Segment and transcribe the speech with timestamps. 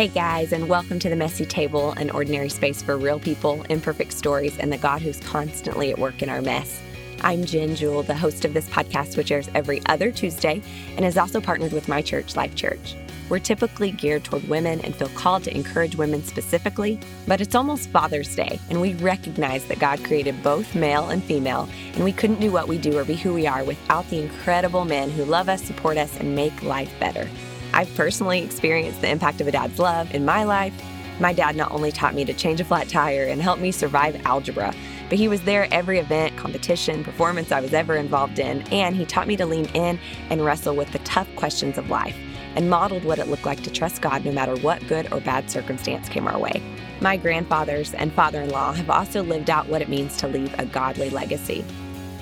[0.00, 4.14] Hey guys, and welcome to the Messy Table, an ordinary space for real people, imperfect
[4.14, 6.80] stories, and the God who's constantly at work in our mess.
[7.20, 10.62] I'm Jenn Jewell, the host of this podcast, which airs every other Tuesday
[10.96, 12.96] and is also partnered with my church, Life Church.
[13.28, 17.90] We're typically geared toward women and feel called to encourage women specifically, but it's almost
[17.90, 22.40] Father's Day, and we recognize that God created both male and female, and we couldn't
[22.40, 25.50] do what we do or be who we are without the incredible men who love
[25.50, 27.28] us, support us, and make life better.
[27.72, 30.74] I've personally experienced the impact of a dad's love in my life.
[31.20, 34.20] My dad not only taught me to change a flat tire and help me survive
[34.24, 34.74] algebra,
[35.08, 39.04] but he was there every event, competition, performance I was ever involved in, and he
[39.04, 39.98] taught me to lean in
[40.30, 42.16] and wrestle with the tough questions of life
[42.56, 45.50] and modeled what it looked like to trust God no matter what good or bad
[45.50, 46.62] circumstance came our way.
[47.00, 50.54] My grandfathers and father in law have also lived out what it means to leave
[50.58, 51.64] a godly legacy.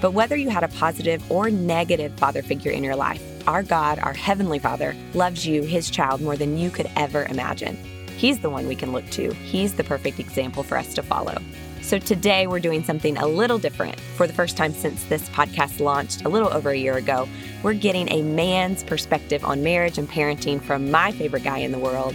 [0.00, 3.98] But whether you had a positive or negative father figure in your life, our God,
[4.00, 7.76] our Heavenly Father, loves you, His child, more than you could ever imagine.
[8.18, 9.32] He's the one we can look to.
[9.32, 11.38] He's the perfect example for us to follow.
[11.80, 13.98] So today we're doing something a little different.
[14.16, 17.26] For the first time since this podcast launched a little over a year ago,
[17.62, 21.78] we're getting a man's perspective on marriage and parenting from my favorite guy in the
[21.78, 22.14] world.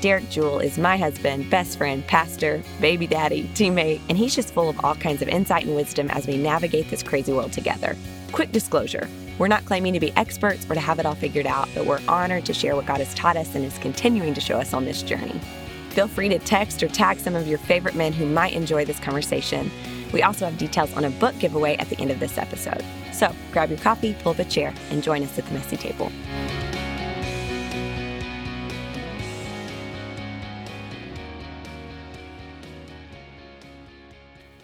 [0.00, 4.68] Derek Jewell is my husband, best friend, pastor, baby daddy, teammate, and he's just full
[4.68, 7.96] of all kinds of insight and wisdom as we navigate this crazy world together.
[8.32, 11.68] Quick disclosure we're not claiming to be experts or to have it all figured out,
[11.74, 14.58] but we're honored to share what God has taught us and is continuing to show
[14.58, 15.40] us on this journey.
[15.90, 18.98] Feel free to text or tag some of your favorite men who might enjoy this
[18.98, 19.70] conversation.
[20.12, 22.84] We also have details on a book giveaway at the end of this episode.
[23.12, 26.10] So grab your coffee, pull up a chair, and join us at the messy table.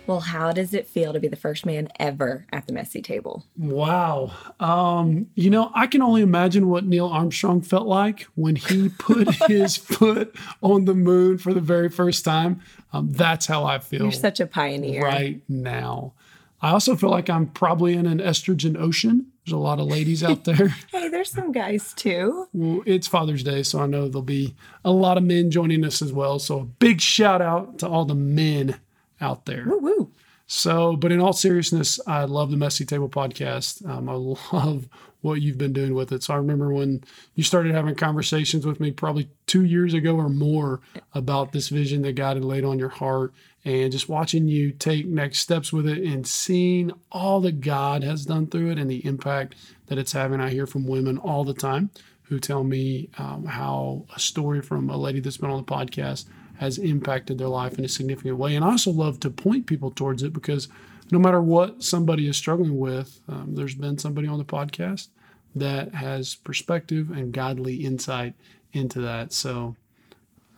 [0.09, 3.45] Well, how does it feel to be the first man ever at the messy table?
[3.59, 4.33] Wow.
[4.59, 9.29] Um, you know, I can only imagine what Neil Armstrong felt like when he put
[9.49, 12.63] his foot on the moon for the very first time.
[12.95, 14.01] Um, that's how I feel.
[14.01, 15.03] You're such a pioneer.
[15.03, 16.15] Right now.
[16.63, 19.27] I also feel like I'm probably in an estrogen ocean.
[19.45, 20.69] There's a lot of ladies out there.
[20.91, 22.49] hey, there's some guys too.
[22.55, 26.01] Well, it's Father's Day, so I know there'll be a lot of men joining us
[26.01, 26.39] as well.
[26.39, 28.81] So a big shout out to all the men
[29.21, 29.65] out there.
[29.67, 30.13] Woo woo.
[30.51, 33.87] So, but in all seriousness, I love the Messy Table podcast.
[33.87, 34.15] Um, I
[34.57, 34.89] love
[35.21, 36.23] what you've been doing with it.
[36.23, 37.03] So I remember when
[37.35, 40.81] you started having conversations with me probably two years ago or more
[41.13, 43.35] about this vision that God had laid on your heart
[43.65, 48.25] and just watching you take next steps with it and seeing all that God has
[48.25, 49.57] done through it and the impact
[49.87, 50.41] that it's having.
[50.41, 51.91] I hear from women all the time
[52.25, 56.27] who tell me um, how a story from a lady that's been on the podcast
[56.59, 58.55] has impacted their life in a significant way.
[58.55, 60.69] And I also love to point people towards it because
[61.11, 65.09] no matter what somebody is struggling with, um, there's been somebody on the podcast
[65.55, 68.35] that has perspective and godly insight
[68.73, 69.33] into that.
[69.33, 69.77] So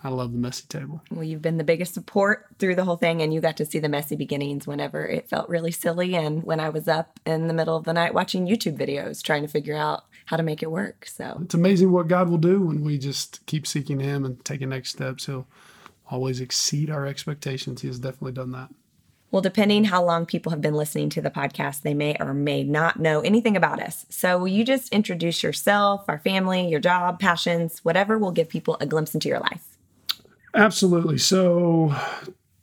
[0.02, 1.02] I love the messy table.
[1.10, 3.78] Well, you've been the biggest support through the whole thing, and you got to see
[3.78, 6.16] the messy beginnings whenever it felt really silly.
[6.16, 9.42] And when I was up in the middle of the night watching YouTube videos, trying
[9.42, 11.06] to figure out how to make it work.
[11.06, 14.70] So it's amazing what God will do when we just keep seeking Him and taking
[14.70, 15.26] next steps.
[15.26, 15.46] He'll
[16.10, 17.82] always exceed our expectations.
[17.82, 18.70] He has definitely done that.
[19.30, 22.64] Well, depending how long people have been listening to the podcast, they may or may
[22.64, 24.04] not know anything about us.
[24.10, 28.76] So, will you just introduce yourself, our family, your job, passions, whatever will give people
[28.80, 29.76] a glimpse into your life?
[30.52, 31.18] Absolutely.
[31.18, 31.94] So,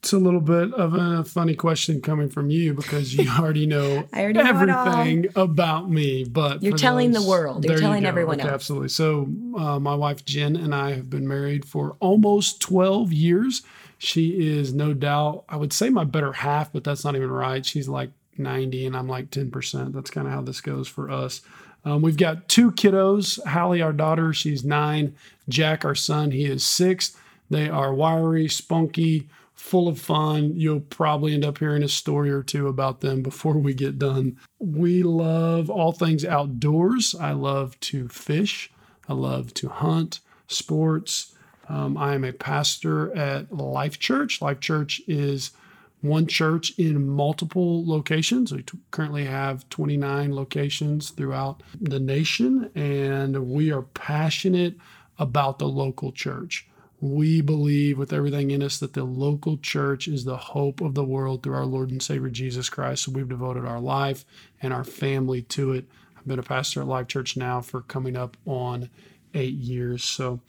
[0.07, 4.07] it's a little bit of a funny question coming from you because you already know
[4.15, 6.23] already everything know about me.
[6.23, 8.53] But you're telling those, the world, you're telling you everyone okay, else.
[8.53, 8.87] Absolutely.
[8.87, 13.63] So, uh, my wife Jenn and I have been married for almost 12 years.
[13.97, 17.65] She is no doubt, I would say my better half, but that's not even right.
[17.65, 19.91] She's like 90 and I'm like 10%.
[19.91, 21.41] That's kind of how this goes for us.
[21.83, 25.15] Um, we've got two kiddos Hallie, our daughter, she's nine.
[25.49, 27.17] Jack, our son, he is six.
[27.49, 29.27] They are wiry, spunky,
[29.67, 30.53] full of fun.
[30.55, 34.37] You'll probably end up hearing a story or two about them before we get done.
[34.59, 37.13] We love all things outdoors.
[37.19, 38.71] I love to fish,
[39.09, 41.33] I love to hunt, sports.
[41.69, 44.41] Um, I am a pastor at Life Church.
[44.41, 45.51] Life Church is
[45.99, 48.53] one church in multiple locations.
[48.53, 54.77] We t- currently have 29 locations throughout the nation, and we are passionate
[55.19, 56.67] about the local church.
[56.99, 61.03] We believe with everything in us that the local church is the hope of the
[61.03, 63.03] world through our Lord and Savior Jesus Christ.
[63.03, 64.25] So we've devoted our life
[64.61, 65.85] and our family to it.
[66.17, 68.89] I've been a pastor at Life Church now for coming up on
[69.35, 70.03] eight years.
[70.03, 70.39] So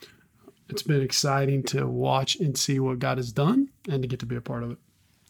[0.69, 4.27] it's been exciting to watch and see what God has done and to get to
[4.27, 4.79] be a part of it.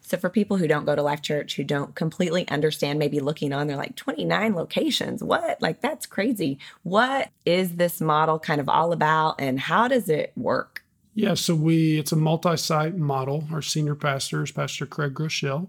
[0.09, 3.53] So, for people who don't go to Life Church, who don't completely understand, maybe looking
[3.53, 5.23] on, they're like 29 locations.
[5.23, 5.61] What?
[5.61, 6.59] Like, that's crazy.
[6.82, 10.78] What is this model kind of all about and how does it work?
[11.19, 13.49] Yeah, so we it's a multi-site model.
[13.50, 15.67] Our senior pastor is Pastor Craig Groeschel.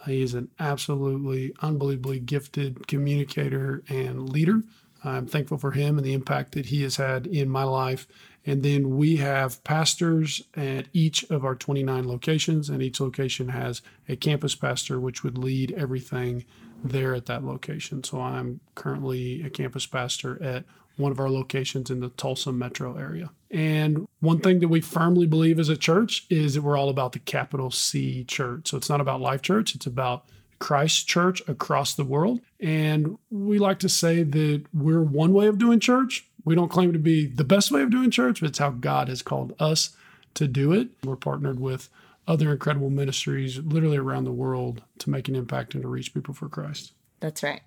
[0.00, 4.62] Uh, he is an absolutely unbelievably gifted communicator and leader.
[5.02, 8.06] I'm thankful for him and the impact that he has had in my life.
[8.46, 13.82] And then we have pastors at each of our 29 locations, and each location has
[14.08, 16.44] a campus pastor, which would lead everything
[16.84, 18.04] there at that location.
[18.04, 20.64] So I'm currently a campus pastor at
[21.02, 23.30] one of our locations in the Tulsa metro area.
[23.50, 27.12] And one thing that we firmly believe as a church is that we're all about
[27.12, 28.68] the capital C church.
[28.68, 30.24] So it's not about Life Church, it's about
[30.58, 32.40] Christ Church across the world.
[32.60, 36.26] And we like to say that we're one way of doing church.
[36.44, 39.08] We don't claim to be the best way of doing church, but it's how God
[39.08, 39.96] has called us
[40.34, 40.88] to do it.
[41.04, 41.88] We're partnered with
[42.26, 46.34] other incredible ministries literally around the world to make an impact and to reach people
[46.34, 46.92] for Christ.
[47.20, 47.62] That's right.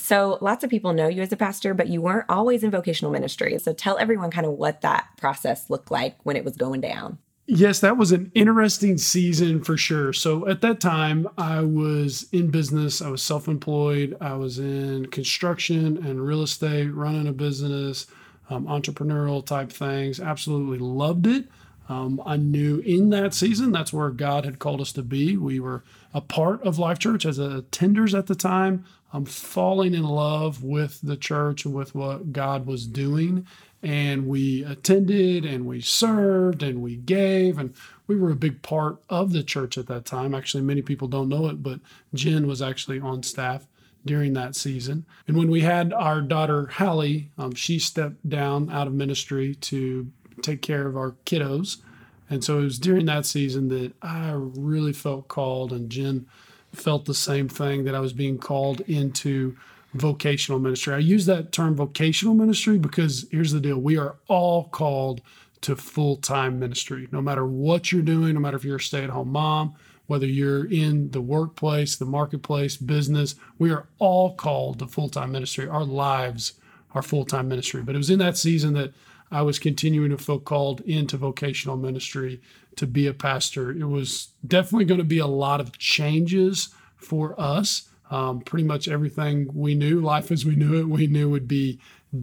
[0.00, 3.12] So, lots of people know you as a pastor, but you weren't always in vocational
[3.12, 3.58] ministry.
[3.58, 7.18] So, tell everyone kind of what that process looked like when it was going down.
[7.46, 10.12] Yes, that was an interesting season for sure.
[10.12, 15.06] So, at that time, I was in business, I was self employed, I was in
[15.06, 18.06] construction and real estate, running a business,
[18.48, 20.20] um, entrepreneurial type things.
[20.20, 21.48] Absolutely loved it.
[21.90, 25.36] Um, I knew in that season that's where God had called us to be.
[25.36, 25.82] We were
[26.14, 28.84] a part of Life Church as attenders at the time.
[29.12, 33.46] I'm falling in love with the church and with what God was doing.
[33.82, 37.74] And we attended and we served and we gave and
[38.06, 40.34] we were a big part of the church at that time.
[40.34, 41.80] Actually, many people don't know it, but
[42.12, 43.66] Jenn was actually on staff
[44.04, 45.06] during that season.
[45.26, 50.10] And when we had our daughter Hallie, um, she stepped down out of ministry to
[50.42, 51.78] take care of our kiddos.
[52.28, 56.26] And so it was during that season that I really felt called, and Jenn
[56.72, 59.56] felt the same thing that I was being called into
[59.94, 60.94] vocational ministry.
[60.94, 65.20] I use that term vocational ministry because here's the deal we are all called
[65.62, 67.08] to full time ministry.
[67.10, 69.74] No matter what you're doing, no matter if you're a stay at home mom,
[70.06, 75.32] whether you're in the workplace, the marketplace, business, we are all called to full time
[75.32, 75.68] ministry.
[75.68, 76.54] Our lives
[76.94, 77.82] are full time ministry.
[77.82, 78.92] But it was in that season that
[79.30, 82.40] I was continuing to feel called into vocational ministry
[82.76, 83.70] to be a pastor.
[83.70, 87.88] It was definitely going to be a lot of changes for us.
[88.10, 91.78] Um, pretty much everything we knew, life as we knew it, we knew would be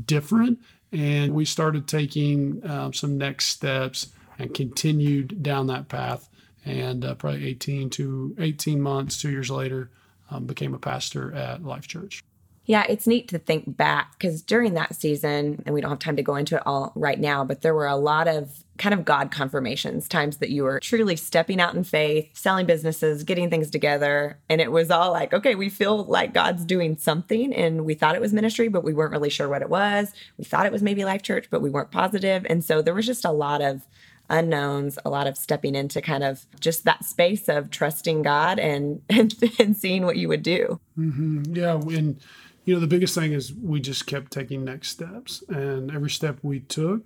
[0.05, 0.59] different.
[0.91, 4.07] And we started taking um, some next steps
[4.39, 6.29] and continued down that path.
[6.65, 9.89] And uh, probably 18 to 18 months, two years later,
[10.29, 12.23] um, became a pastor at Life Church.
[12.67, 16.17] Yeah, it's neat to think back because during that season, and we don't have time
[16.17, 19.05] to go into it all right now, but there were a lot of kind of
[19.05, 23.71] God confirmations, times that you were truly stepping out in faith, selling businesses, getting things
[23.71, 24.37] together.
[24.49, 27.53] And it was all like, okay, we feel like God's doing something.
[27.53, 30.13] And we thought it was ministry, but we weren't really sure what it was.
[30.37, 32.45] We thought it was maybe Life Church, but we weren't positive.
[32.49, 33.87] And so there was just a lot of
[34.29, 39.01] unknowns, a lot of stepping into kind of just that space of trusting God and
[39.09, 40.79] and, and seeing what you would do.
[40.97, 41.55] Mm-hmm.
[41.55, 41.75] Yeah.
[41.75, 42.19] And
[42.67, 45.41] you know, the biggest thing is we just kept taking next steps.
[45.47, 47.01] And every step we took,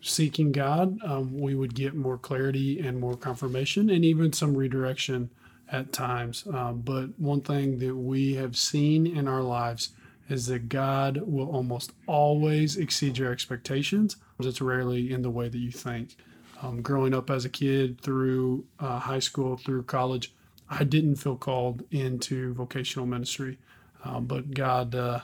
[0.00, 5.28] seeking God, um, we would get more clarity and more confirmation and even some redirection
[5.70, 6.44] at times.
[6.50, 9.90] Um, but one thing that we have seen in our lives
[10.30, 14.16] is that God will almost always exceed your expectations.
[14.40, 16.16] It's rarely in the way that you think.
[16.62, 20.32] Um, growing up as a kid through uh, high school, through college,
[20.70, 23.58] I didn't feel called into vocational ministry.
[24.04, 25.20] Um, but God uh,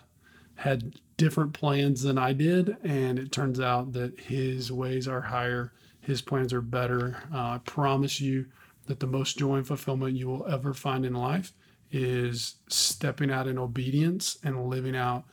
[0.57, 5.73] had different plans than I did, and it turns out that His ways are higher,
[6.01, 7.23] His plans are better.
[7.33, 8.47] Uh, I promise you
[8.87, 11.53] that the most joy and fulfillment you will ever find in life
[11.91, 15.25] is stepping out in obedience and living out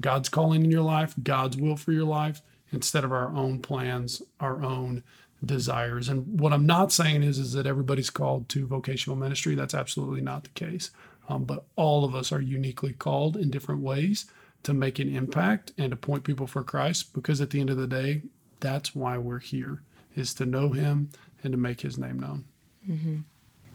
[0.00, 2.42] God's calling in your life, God's will for your life,
[2.72, 5.02] instead of our own plans, our own
[5.44, 6.08] desires.
[6.08, 9.54] And what I'm not saying is, is that everybody's called to vocational ministry.
[9.54, 10.90] That's absolutely not the case.
[11.28, 14.26] Um, but all of us are uniquely called in different ways
[14.64, 17.76] to make an impact and to point people for Christ because at the end of
[17.76, 18.22] the day,
[18.60, 19.82] that's why we're here
[20.14, 21.10] is to know him
[21.42, 22.44] and to make his name known.
[22.88, 23.18] Mm-hmm.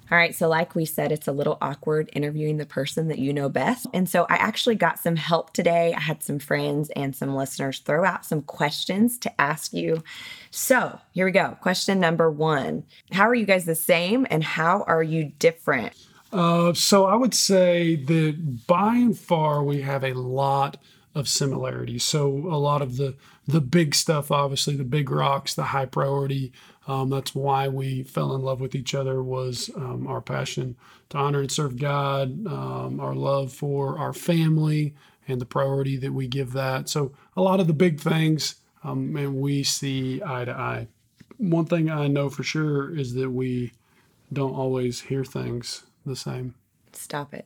[0.10, 0.34] All right.
[0.34, 3.88] So, like we said, it's a little awkward interviewing the person that you know best.
[3.94, 5.94] And so, I actually got some help today.
[5.94, 10.04] I had some friends and some listeners throw out some questions to ask you.
[10.50, 11.58] So, here we go.
[11.60, 15.94] Question number one How are you guys the same and how are you different?
[16.32, 20.78] Uh, so I would say that by and far we have a lot
[21.16, 22.04] of similarities.
[22.04, 23.16] So a lot of the
[23.48, 26.52] the big stuff, obviously the big rocks, the high priority.
[26.86, 30.76] Um, that's why we fell in love with each other was um, our passion
[31.10, 34.94] to honor and serve God, um, our love for our family,
[35.28, 36.90] and the priority that we give that.
[36.90, 40.88] So a lot of the big things, um, and we see eye to eye.
[41.38, 43.72] one thing I know for sure is that we
[44.32, 46.56] don't always hear things the same.
[46.94, 47.46] Stop it.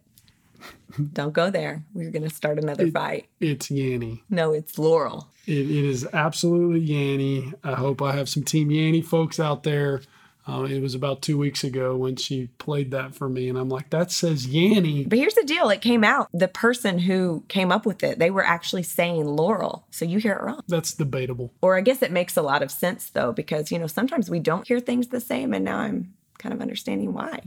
[1.13, 1.83] Don't go there.
[1.93, 3.27] We're going to start another fight.
[3.39, 4.21] It's Yanny.
[4.29, 5.27] No, it's Laurel.
[5.47, 7.53] It, it is absolutely Yanny.
[7.63, 10.01] I hope I have some Team Yanny folks out there.
[10.47, 13.69] Uh, it was about two weeks ago when she played that for me, and I'm
[13.69, 15.07] like, that says Yanny.
[15.07, 16.29] But here's the deal it came out.
[16.33, 19.85] The person who came up with it, they were actually saying Laurel.
[19.91, 20.61] So you hear it wrong.
[20.67, 21.53] That's debatable.
[21.61, 24.39] Or I guess it makes a lot of sense, though, because, you know, sometimes we
[24.39, 27.43] don't hear things the same, and now I'm kind of understanding why.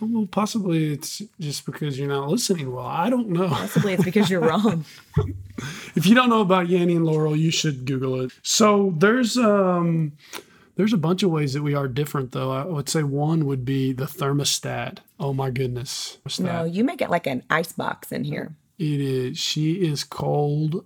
[0.00, 2.86] Well, possibly it's just because you're not listening well.
[2.86, 3.48] I don't know.
[3.48, 4.84] Possibly it's because you're wrong.
[5.96, 8.32] if you don't know about Yanny and Laurel, you should Google it.
[8.42, 10.12] So there's um
[10.76, 12.52] there's a bunch of ways that we are different though.
[12.52, 14.98] I would say one would be the thermostat.
[15.18, 16.18] Oh my goodness.
[16.24, 16.40] Thermostat.
[16.40, 18.54] No, you make it like an ice box in here.
[18.78, 19.38] It is.
[19.38, 20.84] She is cold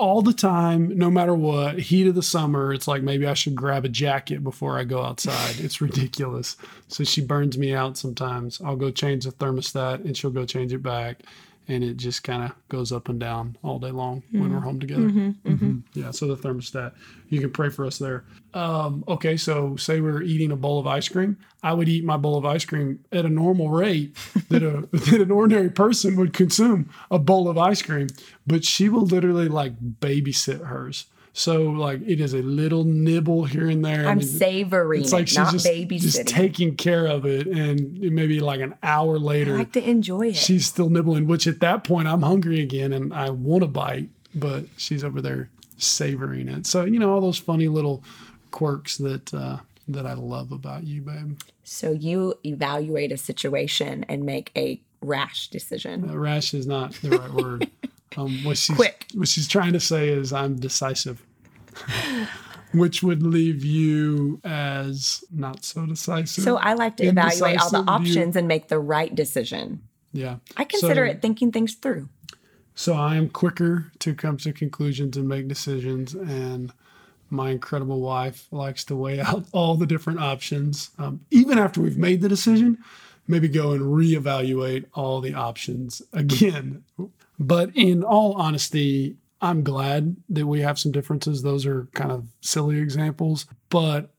[0.00, 1.78] all the time, no matter what.
[1.78, 5.02] Heat of the summer, it's like maybe I should grab a jacket before I go
[5.02, 5.60] outside.
[5.60, 6.56] It's ridiculous.
[6.88, 8.60] So she burns me out sometimes.
[8.62, 11.20] I'll go change the thermostat and she'll go change it back
[11.68, 14.40] and it just kind of goes up and down all day long mm-hmm.
[14.40, 15.02] when we're home together.
[15.02, 15.78] Mm-hmm, mm-hmm.
[15.94, 16.92] Yeah, so the thermostat,
[17.28, 18.24] you can pray for us there.
[18.54, 21.36] Um, okay, so say we're eating a bowl of ice cream.
[21.62, 24.16] I would eat my bowl of ice cream at a normal rate
[24.48, 28.08] that a that an ordinary person would consume a bowl of ice cream,
[28.46, 31.06] but she will literally like babysit hers.
[31.32, 34.06] So like it is a little nibble here and there.
[34.06, 36.00] I'm I mean, savoring it's like she's not just, babysitting.
[36.00, 40.28] Just taking care of it, and maybe like an hour later, I like to enjoy
[40.28, 40.36] it.
[40.36, 44.08] She's still nibbling, which at that point I'm hungry again and I want a bite,
[44.34, 46.66] but she's over there savoring it.
[46.66, 48.02] So you know all those funny little
[48.50, 49.58] quirks that uh,
[49.88, 51.38] that I love about you, babe.
[51.62, 56.10] So you evaluate a situation and make a rash decision.
[56.10, 57.70] Uh, rash is not the right word.
[58.16, 59.06] Um, what she's Quick.
[59.14, 61.24] what she's trying to say is I'm decisive,
[62.74, 66.42] which would leave you as not so decisive.
[66.42, 69.82] So I like to evaluate all the options and make the right decision.
[70.12, 72.08] Yeah, I consider so, it thinking things through.
[72.74, 76.72] So I am quicker to come to conclusions and make decisions, and
[77.28, 81.98] my incredible wife likes to weigh out all the different options, um, even after we've
[81.98, 82.78] made the decision.
[83.28, 86.82] Maybe go and reevaluate all the options again
[87.40, 91.42] but in all honesty, I'm glad that we have some differences.
[91.42, 94.10] Those are kind of silly examples, but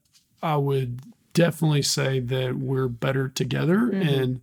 [0.41, 1.01] I would
[1.33, 3.77] definitely say that we're better together.
[3.77, 4.09] Mm-hmm.
[4.09, 4.41] And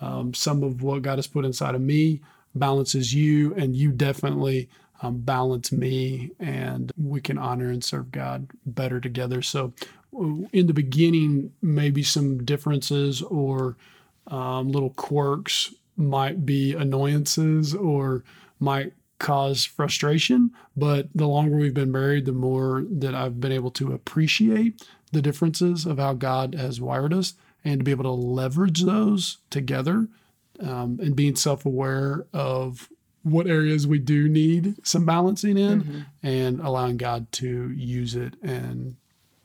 [0.00, 2.20] um, some of what God has put inside of me
[2.54, 4.68] balances you, and you definitely
[5.02, 9.42] um, balance me, and we can honor and serve God better together.
[9.42, 9.72] So,
[10.12, 13.76] in the beginning, maybe some differences or
[14.26, 18.24] um, little quirks might be annoyances or
[18.58, 20.50] might cause frustration.
[20.76, 25.22] But the longer we've been married, the more that I've been able to appreciate the
[25.22, 30.08] differences of how God has wired us and to be able to leverage those together
[30.60, 32.88] um, and being self aware of
[33.22, 36.00] what areas we do need some balancing in mm-hmm.
[36.22, 38.96] and allowing God to use it and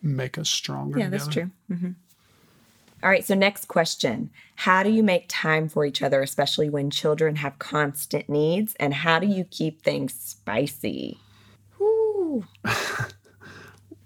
[0.01, 0.97] make us stronger.
[0.97, 1.23] Yeah, together.
[1.25, 1.51] that's true.
[1.71, 1.91] Mm-hmm.
[3.05, 4.31] All right, so next question.
[4.55, 8.75] How do you make time for each other, especially when children have constant needs?
[8.79, 11.19] And how do you keep things spicy?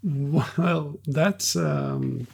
[0.03, 2.27] well, that's um,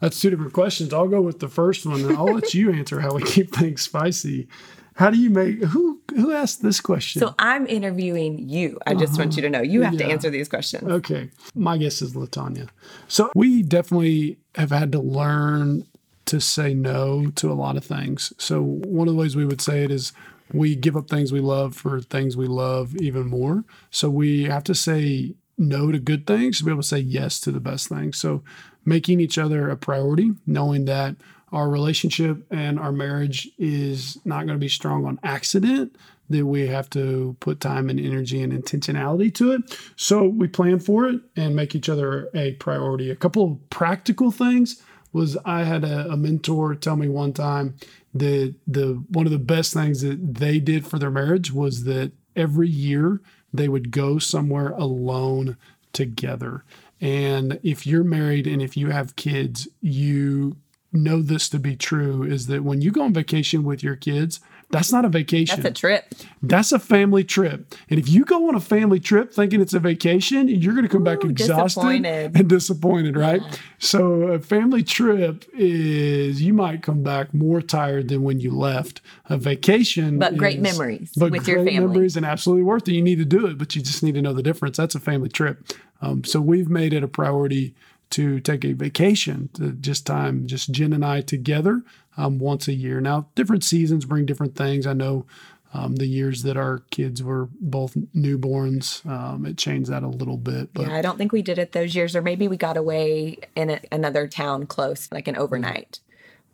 [0.00, 0.94] that's two different questions.
[0.94, 3.82] I'll go with the first one and I'll let you answer how we keep things
[3.82, 4.48] spicy.
[4.94, 7.20] How do you make who who asked this question?
[7.20, 8.78] So I'm interviewing you.
[8.86, 9.24] I just uh-huh.
[9.24, 10.06] want you to know you have yeah.
[10.06, 10.90] to answer these questions.
[10.90, 11.28] Okay.
[11.54, 12.70] My guess is Latanya.
[13.06, 15.84] So we definitely have had to learn
[16.26, 18.32] to say no to a lot of things.
[18.38, 20.12] So one of the ways we would say it is
[20.52, 23.64] we give up things we love for things we love even more.
[23.90, 27.40] So we have to say no to good things to be able to say yes
[27.40, 28.18] to the best things.
[28.18, 28.42] So
[28.84, 31.16] making each other a priority, knowing that
[31.52, 35.96] our relationship and our marriage is not going to be strong on accident,
[36.28, 39.78] that we have to put time and energy and intentionality to it.
[39.94, 43.10] So we plan for it and make each other a priority.
[43.10, 44.82] A couple of practical things
[45.16, 47.74] was I had a, a mentor tell me one time
[48.14, 52.12] that the one of the best things that they did for their marriage was that
[52.36, 53.20] every year
[53.52, 55.56] they would go somewhere alone
[55.92, 56.64] together.
[57.00, 60.56] And if you're married and if you have kids, you
[60.92, 64.40] know this to be true is that when you go on vacation with your kids,
[64.70, 65.62] that's not a vacation.
[65.62, 66.12] That's a trip.
[66.42, 67.74] That's a family trip.
[67.88, 70.88] And if you go on a family trip thinking it's a vacation, you're going to
[70.88, 72.36] come Ooh, back exhausted disappointed.
[72.36, 73.40] and disappointed, right?
[73.40, 73.54] Yeah.
[73.78, 79.00] So a family trip is you might come back more tired than when you left.
[79.26, 81.80] A vacation, but great memories but with great your family.
[81.80, 82.92] memories and absolutely worth it.
[82.92, 84.76] You need to do it, but you just need to know the difference.
[84.76, 85.64] That's a family trip.
[86.02, 87.74] Um, so we've made it a priority
[88.10, 91.82] to take a vacation just time, just Jenn and I together
[92.16, 93.00] um, once a year.
[93.00, 94.86] Now, different seasons bring different things.
[94.86, 95.26] I know
[95.74, 100.36] um, the years that our kids were both newborns, um, it changed that a little
[100.36, 100.72] bit.
[100.72, 103.38] But yeah, I don't think we did it those years, or maybe we got away
[103.54, 106.00] in a, another town close, like an overnight.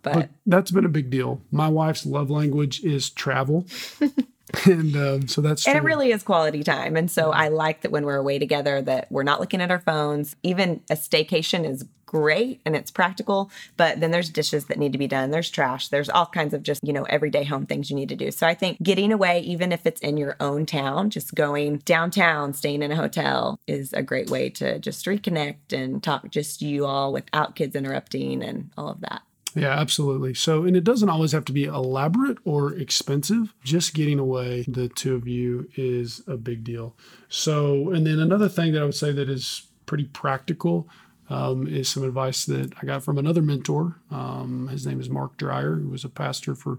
[0.02, 1.40] But, that's been a big deal.
[1.50, 3.66] My wife's love language is travel.
[4.66, 6.96] and um, so that's and it really is quality time.
[6.96, 9.80] And so i like that when we're away together that we're not looking at our
[9.80, 10.36] phones.
[10.42, 14.98] Even a staycation is great and it's practical but then there's dishes that need to
[14.98, 15.30] be done.
[15.30, 15.88] There's trash.
[15.88, 18.30] There's all kinds of just you know everyday home things you need to do.
[18.30, 22.52] So i think getting away even if it's in your own town just going downtown
[22.52, 26.84] staying in a hotel is a great way to just reconnect and talk just you
[26.84, 29.22] all without kids interrupting and all of that
[29.54, 30.34] yeah, absolutely.
[30.34, 33.54] So, and it doesn't always have to be elaborate or expensive.
[33.62, 36.96] Just getting away, the two of you, is a big deal.
[37.28, 40.88] So, and then another thing that I would say that is pretty practical
[41.28, 43.96] um, is some advice that I got from another mentor.
[44.10, 46.78] Um, his name is Mark Dreyer, who was a pastor for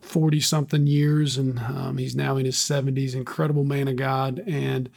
[0.00, 3.14] 40 something years, and um, he's now in his 70s.
[3.14, 4.42] Incredible man of God.
[4.46, 4.90] And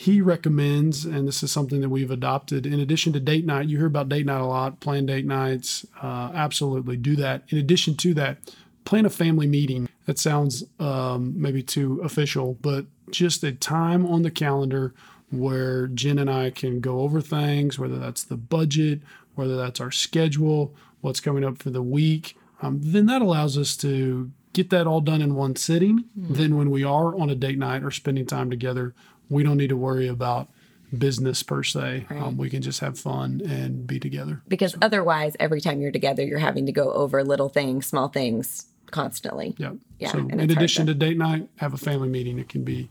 [0.00, 3.76] he recommends, and this is something that we've adopted, in addition to date night, you
[3.76, 5.84] hear about date night a lot, plan date nights.
[6.02, 7.42] Uh, absolutely do that.
[7.50, 8.38] In addition to that,
[8.86, 9.90] plan a family meeting.
[10.06, 14.94] That sounds um, maybe too official, but just a time on the calendar
[15.30, 19.02] where Jenn and I can go over things, whether that's the budget,
[19.34, 22.38] whether that's our schedule, what's coming up for the week.
[22.62, 26.04] Um, then that allows us to get that all done in one sitting.
[26.18, 26.34] Mm-hmm.
[26.34, 28.94] Then, when we are on a date night or spending time together,
[29.30, 30.50] we don't need to worry about
[30.96, 32.06] business per se.
[32.10, 32.20] Right.
[32.20, 34.42] Um, we can just have fun and be together.
[34.48, 34.78] Because so.
[34.82, 39.54] otherwise, every time you're together, you're having to go over little things, small things constantly.
[39.58, 39.76] Yep.
[39.98, 40.12] Yeah.
[40.12, 42.38] So in addition to, to, date night, have a family meeting.
[42.38, 42.90] It can be,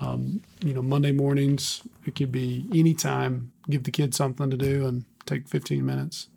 [0.00, 1.82] um, you know, Monday mornings.
[2.04, 3.52] It could be anytime.
[3.70, 6.28] Give the kids something to do and take 15 minutes.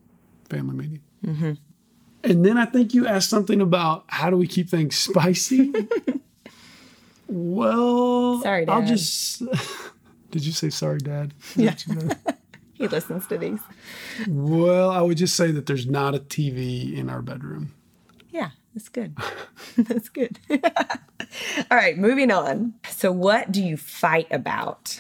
[0.50, 1.02] Family meeting.
[1.26, 1.52] Mm-hmm.
[2.24, 5.74] And then I think you asked something about how do we keep things spicy.
[7.32, 8.74] Well, sorry, Dad.
[8.74, 9.42] I'll just.
[10.32, 11.34] Did you say sorry, Dad?
[11.56, 11.76] Yeah.
[12.74, 13.60] he listens to these.
[14.28, 17.74] Well, I would just say that there's not a TV in our bedroom.
[18.32, 19.18] Yeah, that's good.
[19.78, 20.40] that's good.
[20.50, 22.74] All right, moving on.
[22.90, 25.00] So, what do you fight about?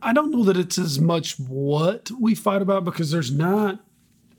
[0.00, 3.80] I don't know that it's as much what we fight about because there's not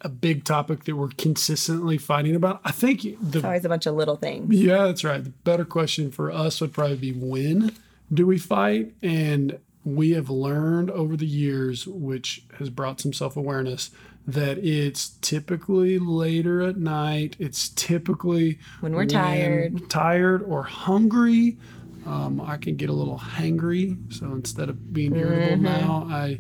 [0.02, 2.62] a big topic that we're consistently fighting about.
[2.64, 4.54] I think the, it's always a bunch of little things.
[4.54, 5.24] Yeah, that's right.
[5.24, 7.72] The better question for us would probably be when
[8.14, 8.94] do we fight?
[9.02, 13.92] And we have learned over the years, which has brought some self awareness,
[14.28, 17.36] that it's typically later at night.
[17.40, 21.58] It's typically when we're when tired, tired or hungry.
[22.06, 24.12] Um, I can get a little hangry.
[24.14, 25.64] So instead of being irritable mm-hmm.
[25.64, 26.40] now, I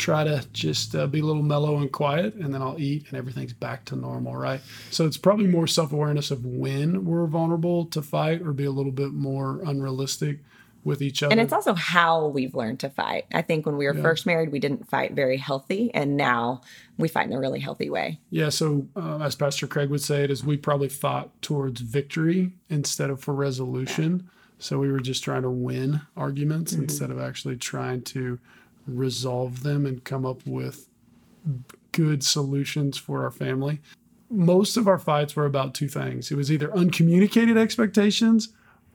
[0.00, 3.16] try to just uh, be a little mellow and quiet, and then I'll eat, and
[3.16, 4.60] everything's back to normal, right?
[4.90, 8.70] So it's probably more self awareness of when we're vulnerable to fight or be a
[8.70, 10.40] little bit more unrealistic
[10.82, 11.32] with each other.
[11.32, 13.26] And it's also how we've learned to fight.
[13.32, 14.02] I think when we were yeah.
[14.02, 16.62] first married, we didn't fight very healthy, and now
[16.96, 18.18] we fight in a really healthy way.
[18.30, 18.48] Yeah.
[18.48, 23.10] So, uh, as Pastor Craig would say it, is we probably fought towards victory instead
[23.10, 24.22] of for resolution.
[24.24, 24.30] Yeah.
[24.58, 26.82] So we were just trying to win arguments mm-hmm.
[26.82, 28.38] instead of actually trying to
[28.98, 30.88] resolve them and come up with
[31.92, 33.80] good solutions for our family.
[34.30, 38.50] Most of our fights were about two things it was either uncommunicated expectations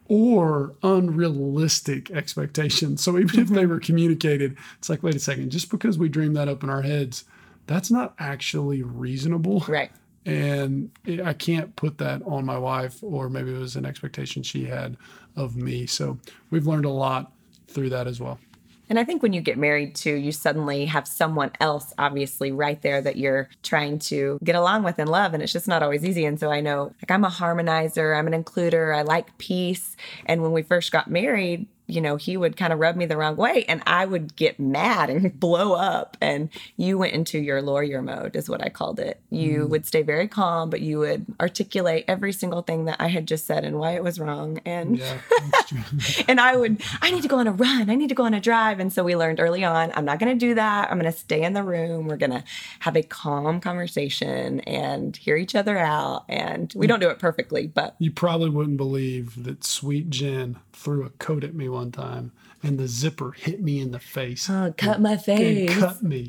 [0.07, 3.03] or unrealistic expectations.
[3.03, 3.71] So even if they mm-hmm.
[3.71, 6.83] were communicated, it's like, wait a second, just because we dream that up in our
[6.83, 7.25] heads,
[7.65, 9.65] that's not actually reasonable.
[9.67, 9.91] Right.
[10.25, 10.91] And
[11.23, 14.97] I can't put that on my wife, or maybe it was an expectation she had
[15.35, 15.85] of me.
[15.85, 16.17] So
[16.49, 17.31] we've learned a lot
[17.67, 18.39] through that as well.
[18.89, 22.81] And I think when you get married too, you suddenly have someone else, obviously, right
[22.81, 25.33] there that you're trying to get along with and love.
[25.33, 26.25] And it's just not always easy.
[26.25, 29.95] And so I know, like, I'm a harmonizer, I'm an includer, I like peace.
[30.25, 33.17] And when we first got married, you know, he would kind of rub me the
[33.17, 36.17] wrong way and I would get mad and blow up.
[36.21, 39.21] And you went into your lawyer mode, is what I called it.
[39.29, 39.69] You mm.
[39.69, 43.45] would stay very calm, but you would articulate every single thing that I had just
[43.45, 44.59] said and why it was wrong.
[44.65, 45.19] And yeah,
[46.27, 47.89] and I would, I need to go on a run.
[47.89, 48.79] I need to go on a drive.
[48.79, 50.89] And so we learned early on, I'm not going to do that.
[50.89, 52.07] I'm going to stay in the room.
[52.07, 52.43] We're going to
[52.79, 56.25] have a calm conversation and hear each other out.
[56.29, 61.05] And we don't do it perfectly, but you probably wouldn't believe that sweet Jenn threw
[61.05, 62.31] a coat at me one time
[62.65, 64.49] and the zipper hit me in the face.
[64.49, 65.77] Oh, cut my face.
[65.77, 66.25] cut me.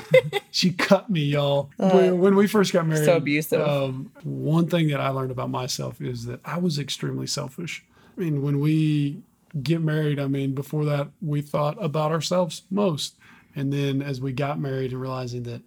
[0.50, 1.70] she cut me, y'all.
[1.78, 3.04] Uh, when, when, we first got married.
[3.04, 3.60] So abusive.
[3.60, 7.84] Um, one thing that I learned about myself is that I was extremely selfish.
[8.16, 9.22] I mean, when we
[9.62, 13.16] get married, I mean, before that, we thought about ourselves most.
[13.56, 15.62] And then as we got married and realizing that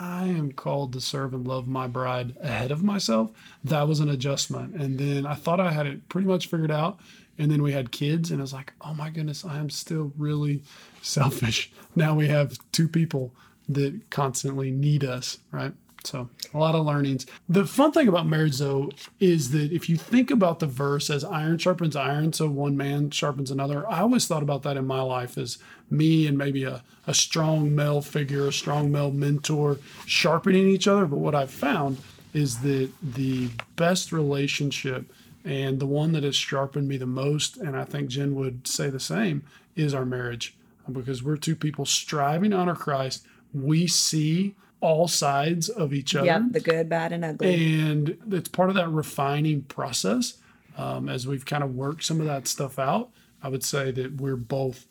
[0.00, 3.30] I am called to serve and love my bride ahead of myself,
[3.62, 4.74] that was an adjustment.
[4.74, 6.98] And then I thought I had it pretty much figured out.
[7.40, 10.12] And then we had kids, and I was like, oh my goodness, I am still
[10.16, 10.62] really
[11.02, 11.72] selfish.
[11.96, 13.34] Now we have two people
[13.68, 15.72] that constantly need us, right?
[16.04, 17.26] So a lot of learnings.
[17.48, 21.24] The fun thing about marriage, though, is that if you think about the verse as
[21.24, 25.00] iron sharpens iron, so one man sharpens another, I always thought about that in my
[25.00, 25.58] life as
[25.90, 31.06] me and maybe a, a strong male figure, a strong male mentor sharpening each other.
[31.06, 31.98] But what I've found
[32.32, 35.10] is that the best relationship
[35.44, 38.90] and the one that has sharpened me the most, and I think Jenn would say
[38.90, 39.42] the same,
[39.76, 40.54] is our marriage.
[40.90, 43.24] Because we're two people striving to honor Christ.
[43.54, 46.26] We see all sides of each other.
[46.26, 47.80] Yep, the good, bad, and ugly.
[47.80, 50.34] And it's part of that refining process.
[50.76, 53.10] Um, as we've kind of worked some of that stuff out,
[53.42, 54.86] I would say that we're both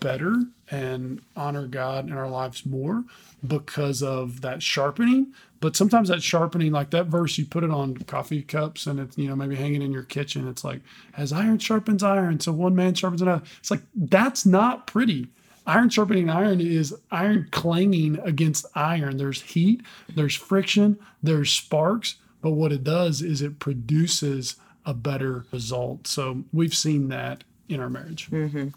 [0.00, 3.04] better and honor God in our lives more
[3.46, 5.32] because of that sharpening.
[5.60, 9.16] But sometimes that sharpening, like that verse, you put it on coffee cups and it's,
[9.16, 10.48] you know, maybe hanging in your kitchen.
[10.48, 10.80] It's like,
[11.16, 13.44] as iron sharpens iron, so one man sharpens another.
[13.58, 15.28] It's like, that's not pretty.
[15.64, 19.18] Iron sharpening iron is iron clanging against iron.
[19.18, 22.16] There's heat, there's friction, there's sparks.
[22.40, 26.08] But what it does is it produces a better result.
[26.08, 28.28] So we've seen that in our marriage.
[28.30, 28.68] Mm-hmm.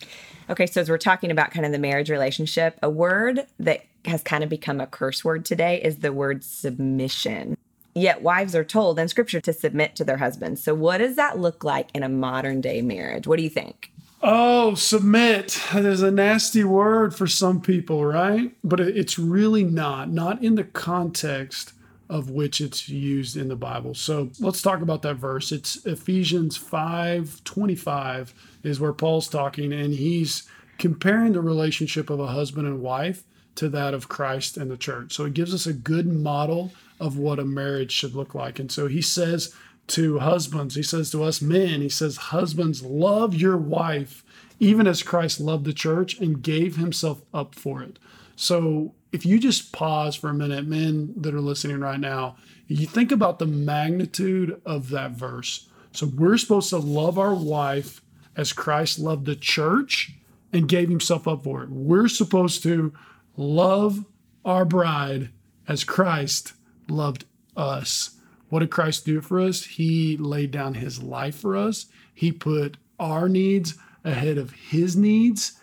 [0.51, 4.24] Okay, so as we're talking about kind of the marriage relationship, a word that has
[4.24, 7.58] kind of become a curse word today is the word submission.
[7.94, 10.62] Yet wives are told in scripture to submit to their husbands.
[10.62, 13.26] So, what does that look like in a modern day marriage?
[13.26, 13.91] What do you think?
[14.22, 15.62] Oh, submit.
[15.74, 18.52] There's a nasty word for some people, right?
[18.63, 21.74] But it's really not, not in the context
[22.10, 23.94] of which it's used in the Bible.
[23.94, 25.52] So let's talk about that verse.
[25.52, 32.28] It's Ephesians 5 25 is where Paul's talking, and he's comparing the relationship of a
[32.28, 33.24] husband and wife
[33.56, 35.13] to that of Christ and the church.
[35.13, 38.60] So it gives us a good model of what a marriage should look like.
[38.60, 39.54] And so he says
[39.88, 44.24] to husbands, he says to us men, he says, Husbands, love your wife,
[44.60, 48.00] even as Christ loved the church and gave himself up for it.
[48.36, 52.36] So if you just pause for a minute, men that are listening right now,
[52.68, 55.70] you think about the magnitude of that verse.
[55.91, 58.02] So we're supposed to love our wife
[58.36, 60.12] as Christ loved the church
[60.52, 61.70] and gave himself up for it.
[61.70, 62.94] We're supposed to
[63.38, 64.06] love
[64.43, 65.30] our bride
[65.67, 66.54] as Christ
[66.88, 68.17] loved us.
[68.50, 69.63] What did Christ do for us?
[69.63, 71.88] He laid down his life for us.
[72.13, 75.60] He put our needs ahead of his needs.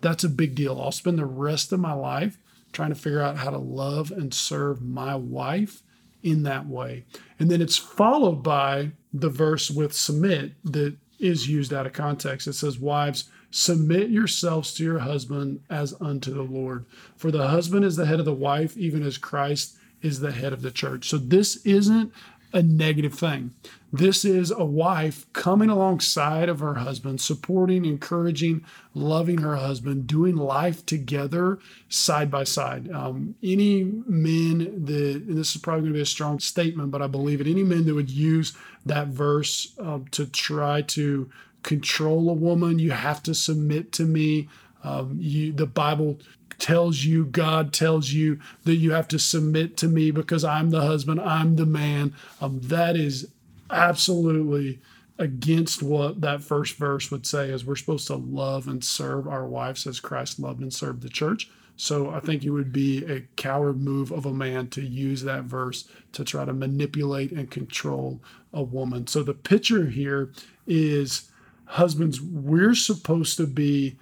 [0.00, 0.80] That's a big deal.
[0.80, 2.38] I'll spend the rest of my life
[2.72, 5.82] trying to figure out how to love and serve my wife
[6.22, 7.04] in that way.
[7.38, 12.48] And then it's followed by the verse with submit that is used out of context.
[12.48, 16.84] It says, Wives, submit yourselves to your husband as unto the Lord.
[17.16, 20.52] For the husband is the head of the wife, even as Christ is the head
[20.52, 21.08] of the church.
[21.08, 22.12] So this isn't
[22.52, 23.52] a negative thing.
[23.92, 30.34] This is a wife coming alongside of her husband, supporting, encouraging, loving her husband, doing
[30.34, 32.90] life together side by side.
[32.90, 37.02] Um, any men that, and this is probably going to be a strong statement, but
[37.02, 38.52] I believe it, any men that would use
[38.84, 41.30] that verse uh, to try to
[41.64, 44.48] control a woman, you have to submit to me.
[44.84, 46.20] Um, you, the Bible
[46.58, 50.82] tells you, God tells you that you have to submit to me because I'm the
[50.82, 52.14] husband, I'm the man.
[52.40, 53.28] Um, that is
[53.70, 54.80] absolutely
[55.18, 59.46] against what that first verse would say is we're supposed to love and serve our
[59.46, 61.50] wives as Christ loved and served the church.
[61.76, 65.44] So I think it would be a coward move of a man to use that
[65.44, 68.20] verse to try to manipulate and control
[68.52, 69.06] a woman.
[69.06, 70.30] So the picture here
[70.66, 71.30] is
[71.66, 73.96] husbands, we're supposed to be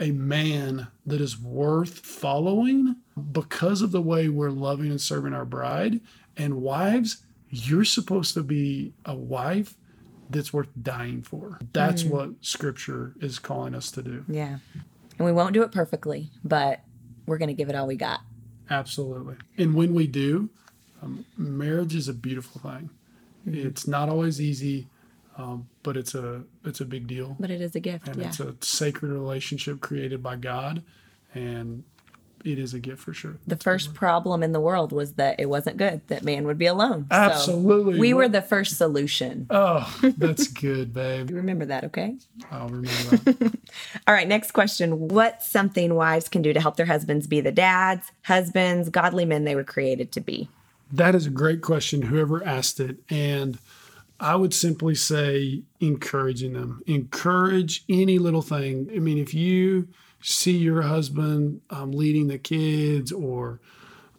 [0.00, 2.96] a man that is worth following
[3.32, 6.00] because of the way we're loving and serving our bride.
[6.36, 7.18] And wives,
[7.50, 9.76] you're supposed to be a wife
[10.30, 11.58] that's worth dying for.
[11.72, 12.10] That's mm.
[12.10, 14.24] what scripture is calling us to do.
[14.28, 14.58] Yeah.
[15.18, 16.80] And we won't do it perfectly, but
[17.26, 18.20] we're going to give it all we got.
[18.70, 19.36] Absolutely.
[19.58, 20.48] And when we do,
[21.02, 22.90] um, marriage is a beautiful thing.
[23.46, 23.66] Mm-hmm.
[23.66, 24.86] It's not always easy.
[25.36, 27.36] Um, but it's a it's a big deal.
[27.38, 28.28] But it is a gift, and yeah.
[28.28, 30.82] it's a sacred relationship created by God,
[31.34, 31.84] and
[32.44, 33.36] it is a gift for sure.
[33.46, 36.66] The first problem in the world was that it wasn't good that man would be
[36.66, 37.06] alone.
[37.10, 39.46] Absolutely, so we were the first solution.
[39.50, 41.30] Oh, that's good, babe.
[41.30, 42.16] you remember that, okay?
[42.50, 43.58] I'll remember that.
[44.06, 47.52] All right, next question: What's something wives can do to help their husbands be the
[47.52, 50.48] dads, husbands, godly men they were created to be?
[50.92, 52.02] That is a great question.
[52.02, 53.58] Whoever asked it, and
[54.22, 56.82] I would simply say encouraging them.
[56.86, 58.88] Encourage any little thing.
[58.94, 59.88] I mean, if you
[60.22, 63.60] see your husband um, leading the kids or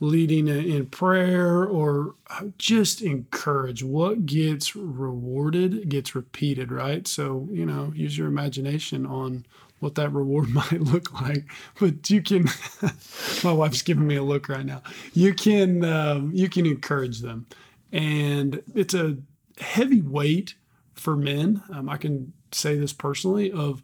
[0.01, 3.83] leading in prayer or uh, just encourage.
[3.83, 7.07] What gets rewarded gets repeated right?
[7.07, 9.45] So you know use your imagination on
[9.79, 11.45] what that reward might look like.
[11.79, 12.49] But you can
[13.43, 14.81] my wife's giving me a look right now.
[15.13, 17.47] You can um, you can encourage them.
[17.93, 19.17] And it's a
[19.59, 20.55] heavy weight
[20.93, 23.81] for men um, i can say this personally of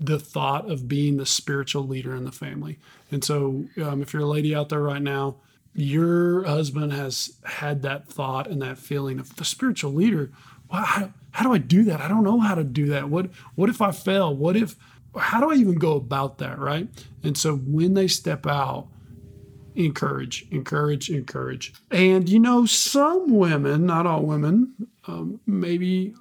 [0.00, 2.78] the thought of being the spiritual leader in the family.
[3.10, 5.36] And so, um, if you're a lady out there right now,
[5.74, 10.30] your husband has had that thought and that feeling of the spiritual leader.
[10.70, 12.00] How, how do I do that?
[12.00, 13.08] I don't know how to do that.
[13.08, 14.34] What what if I fail?
[14.34, 14.76] What if
[15.16, 16.88] how do I even go about that, right?
[17.22, 18.88] And so when they step out,
[19.78, 21.72] encourage, encourage, encourage.
[21.90, 26.14] And you know, some women, not all women, um, maybe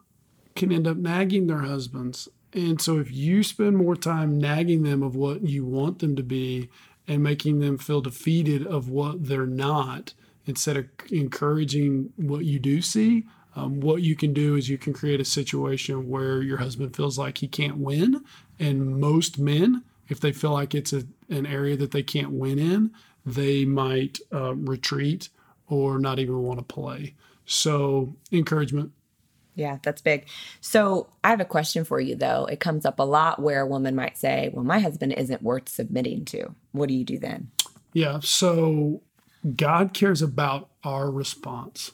[0.56, 5.04] can end up nagging their husbands and so if you spend more time nagging them
[5.04, 6.70] of what you want them to be
[7.08, 10.14] and making them feel defeated of what they're not,
[10.46, 14.94] instead of encouraging what you do see, um, what you can do is you can
[14.94, 18.24] create a situation where your husband feels like he can't win.
[18.60, 22.60] And most men, if they feel like it's a, an area that they can't win
[22.60, 22.92] in,
[23.28, 25.30] they might uh, retreat
[25.68, 27.14] or not even want to play.
[27.46, 28.92] So, encouragement
[29.58, 30.28] yeah, that's big.
[30.62, 32.46] So I have a question for you, though.
[32.46, 35.68] It comes up a lot where a woman might say, Well, my husband isn't worth
[35.68, 36.54] submitting to.
[36.74, 37.50] What do you do then?
[37.92, 38.20] Yeah.
[38.22, 39.02] So
[39.56, 41.92] God cares about our response.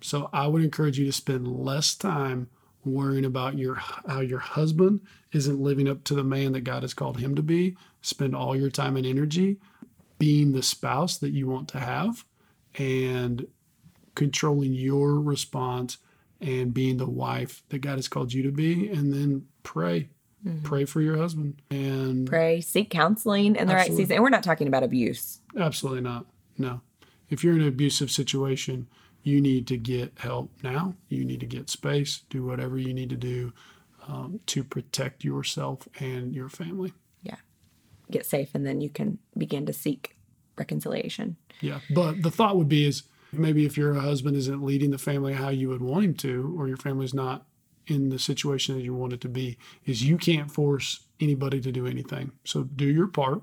[0.00, 2.48] So I would encourage you to spend less time
[2.84, 6.92] worrying about your how your husband isn't living up to the man that God has
[6.92, 7.76] called him to be.
[8.02, 9.58] Spend all your time and energy
[10.18, 12.24] being the spouse that you want to have
[12.78, 13.46] and
[14.14, 15.98] controlling your response
[16.40, 20.10] and being the wife that God has called you to be, and then pray.
[20.46, 20.64] Mm-hmm.
[20.64, 23.74] Pray for your husband and pray, seek counseling in the absolutely.
[23.74, 24.14] right season.
[24.16, 25.40] And we're not talking about abuse.
[25.58, 26.26] Absolutely not.
[26.58, 26.82] No.
[27.30, 28.86] If you're in an abusive situation,
[29.22, 30.94] you need to get help now.
[31.08, 33.52] You need to get space, do whatever you need to do
[34.06, 36.92] um, to protect yourself and your family.
[38.10, 40.16] Get safe, and then you can begin to seek
[40.56, 41.36] reconciliation.
[41.60, 41.80] Yeah.
[41.90, 45.48] But the thought would be is maybe if your husband isn't leading the family how
[45.48, 47.46] you would want him to, or your family's not
[47.86, 51.72] in the situation that you want it to be, is you can't force anybody to
[51.72, 52.32] do anything.
[52.44, 53.42] So do your part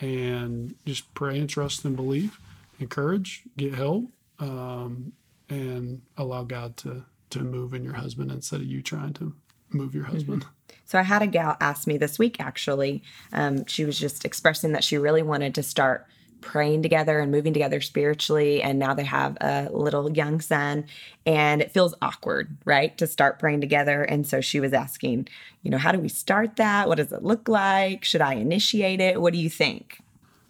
[0.00, 2.38] and just pray and trust and believe,
[2.78, 5.12] encourage, get help, um,
[5.48, 9.34] and allow God to to move in your husband instead of you trying to
[9.70, 10.42] move your husband.
[10.42, 10.50] Mm-hmm.
[10.84, 13.02] So I had a gal ask me this week actually.
[13.32, 16.06] Um, she was just expressing that she really wanted to start
[16.40, 18.62] praying together and moving together spiritually.
[18.62, 20.86] And now they have a little young son,
[21.24, 24.02] and it feels awkward, right, to start praying together.
[24.02, 25.28] And so she was asking,
[25.62, 26.88] you know, how do we start that?
[26.88, 28.04] What does it look like?
[28.04, 29.20] Should I initiate it?
[29.20, 30.00] What do you think?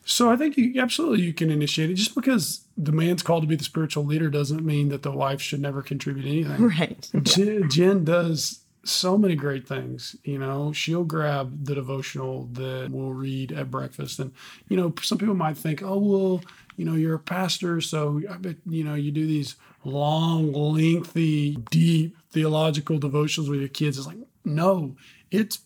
[0.04, 1.94] So I think you, absolutely you can initiate it.
[1.94, 5.40] Just because the man's called to be the spiritual leader doesn't mean that the wife
[5.40, 6.70] should never contribute anything.
[6.78, 7.10] Right.
[7.22, 10.16] Jenn, Jenn does so many great things.
[10.24, 14.18] You know, she'll grab the devotional that we'll read at breakfast.
[14.18, 14.32] And,
[14.68, 16.40] you know, some people might think, oh, well,
[16.76, 21.56] you know, you're a pastor, so I bet, you know, you do these long, lengthy,
[21.70, 23.98] deep theological devotions with your kids.
[23.98, 24.96] It's like, no,
[25.30, 25.60] it's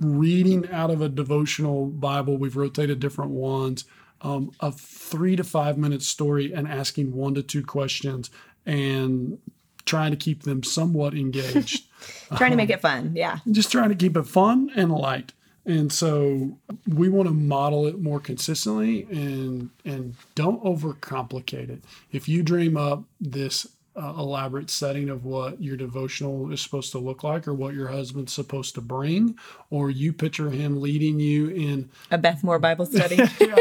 [0.00, 2.36] reading out of a devotional Bible.
[2.36, 3.84] We've rotated different ones.
[4.22, 8.30] Um, a three to five minute story and asking one to two questions
[8.66, 9.38] and
[9.84, 11.84] trying to keep them somewhat engaged.
[12.36, 13.12] trying to make it fun.
[13.14, 13.38] Yeah.
[13.46, 15.32] Um, just trying to keep it fun and light.
[15.66, 16.56] And so
[16.88, 21.82] we want to model it more consistently and and don't overcomplicate it.
[22.12, 23.66] If you dream up this
[24.00, 27.88] uh, elaborate setting of what your devotional is supposed to look like or what your
[27.88, 29.36] husband's supposed to bring
[29.68, 33.16] or you picture him leading you in a Beth Moore Bible study.
[33.40, 33.56] yeah,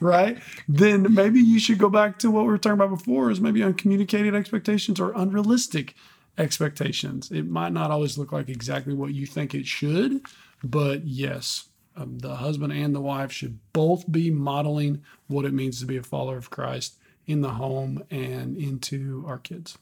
[0.00, 0.38] right?
[0.68, 3.62] Then maybe you should go back to what we were talking about before is maybe
[3.62, 5.94] uncommunicated expectations or unrealistic
[6.36, 7.30] expectations.
[7.30, 10.22] It might not always look like exactly what you think it should,
[10.62, 15.78] but yes, um, the husband and the wife should both be modeling what it means
[15.78, 19.78] to be a follower of Christ in the home and into our kids.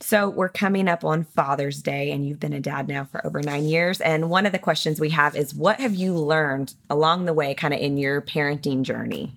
[0.00, 3.42] So, we're coming up on Father's Day, and you've been a dad now for over
[3.42, 4.00] nine years.
[4.00, 7.54] And one of the questions we have is what have you learned along the way,
[7.54, 9.32] kind of in your parenting journey?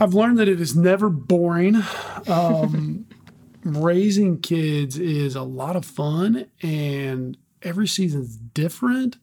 [0.00, 1.82] I've learned that it is never boring.
[2.26, 3.06] Um,
[3.64, 9.18] raising kids is a lot of fun and every season's different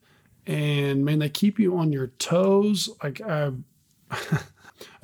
[0.46, 3.52] and man they keep you on your toes like a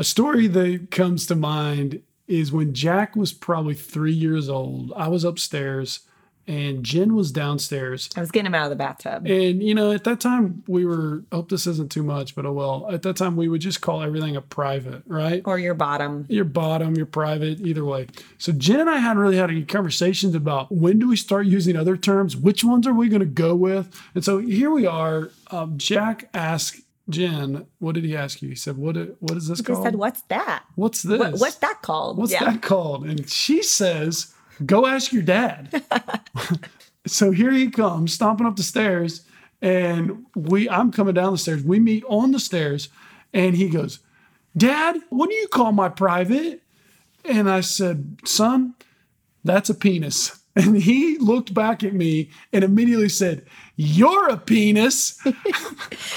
[0.01, 5.25] story that comes to mind is when jack was probably three years old i was
[5.25, 6.01] upstairs
[6.49, 8.09] and Jenn was downstairs.
[8.17, 9.27] I was getting him out of the bathtub.
[9.27, 12.47] And, you know, at that time, we were, I hope this isn't too much, but
[12.47, 12.89] oh well.
[12.91, 15.43] At that time, we would just call everything a private, right?
[15.45, 16.25] Or your bottom.
[16.29, 18.07] Your bottom, your private, either way.
[18.39, 21.77] So Jenn and I hadn't really had any conversations about when do we start using
[21.77, 22.37] other terms?
[22.37, 24.01] Which ones are we going to go with?
[24.15, 25.31] And so here we are.
[25.51, 28.49] Um, Jack asked Jenn, what did he ask you?
[28.49, 28.97] He said, "What?
[29.21, 29.79] What is this called?
[29.79, 30.64] He said, What's that?
[30.75, 31.19] What's this?
[31.19, 32.19] What, what's that called?
[32.19, 35.85] What's that called?" And she says, "Go ask your dad."
[37.07, 39.25] so here he comes, stomping up the stairs,
[39.62, 40.69] and we.
[40.69, 41.62] I'm coming down the stairs.
[41.62, 42.88] We meet on the stairs,
[43.33, 44.01] and he goes,
[44.57, 46.62] "Dad, what do you call my private?"
[47.25, 48.75] And I said, "Son,
[49.45, 53.45] that's a penis." And he looked back at me and immediately said,
[53.77, 55.19] You're a penis.
[55.27, 55.37] and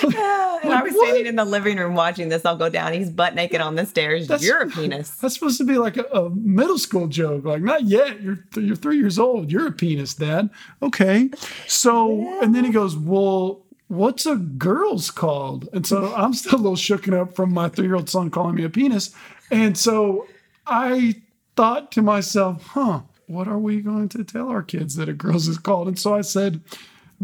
[0.02, 1.08] I was what?
[1.08, 2.94] standing in the living room watching this all go down.
[2.94, 4.30] He's butt naked on the stairs.
[4.42, 5.10] You're a penis.
[5.22, 7.44] That's supposed to be like a, a middle school joke.
[7.44, 8.22] Like, not yet.
[8.22, 9.52] You're you're three years old.
[9.52, 10.50] You're a penis, Dad.
[10.82, 11.30] Okay.
[11.68, 15.68] So, and then he goes, Well, what's a girl's called?
[15.74, 18.56] And so I'm still a little shooken up from my three year old son calling
[18.56, 19.14] me a penis.
[19.52, 20.28] And so
[20.66, 21.16] I
[21.58, 25.48] thought to myself, Huh, what are we going to tell our kids that a girl's
[25.48, 25.88] is called?
[25.88, 26.62] And so I said,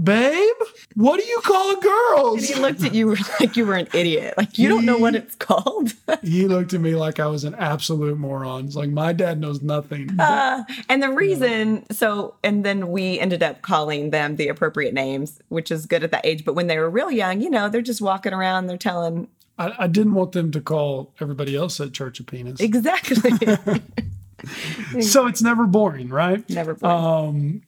[0.01, 0.55] Babe,
[0.95, 2.47] what do you call a girl's?
[2.47, 4.33] He looked at you like you were an idiot.
[4.37, 5.93] Like you don't know what it's called.
[6.21, 8.65] he looked at me like I was an absolute moron.
[8.65, 10.19] It's like my dad knows nothing.
[10.19, 15.39] Uh, and the reason, so, and then we ended up calling them the appropriate names,
[15.47, 16.43] which is good at that age.
[16.43, 19.73] But when they were real young, you know, they're just walking around, they're telling I,
[19.79, 22.59] I didn't want them to call everybody else at church a penis.
[22.59, 23.31] exactly.
[25.01, 26.47] so it's never boring, right?
[26.49, 26.73] Never.
[26.73, 26.95] boring.
[26.95, 27.61] Um,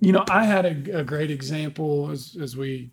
[0.00, 2.90] you know, I had a, a great example as, as we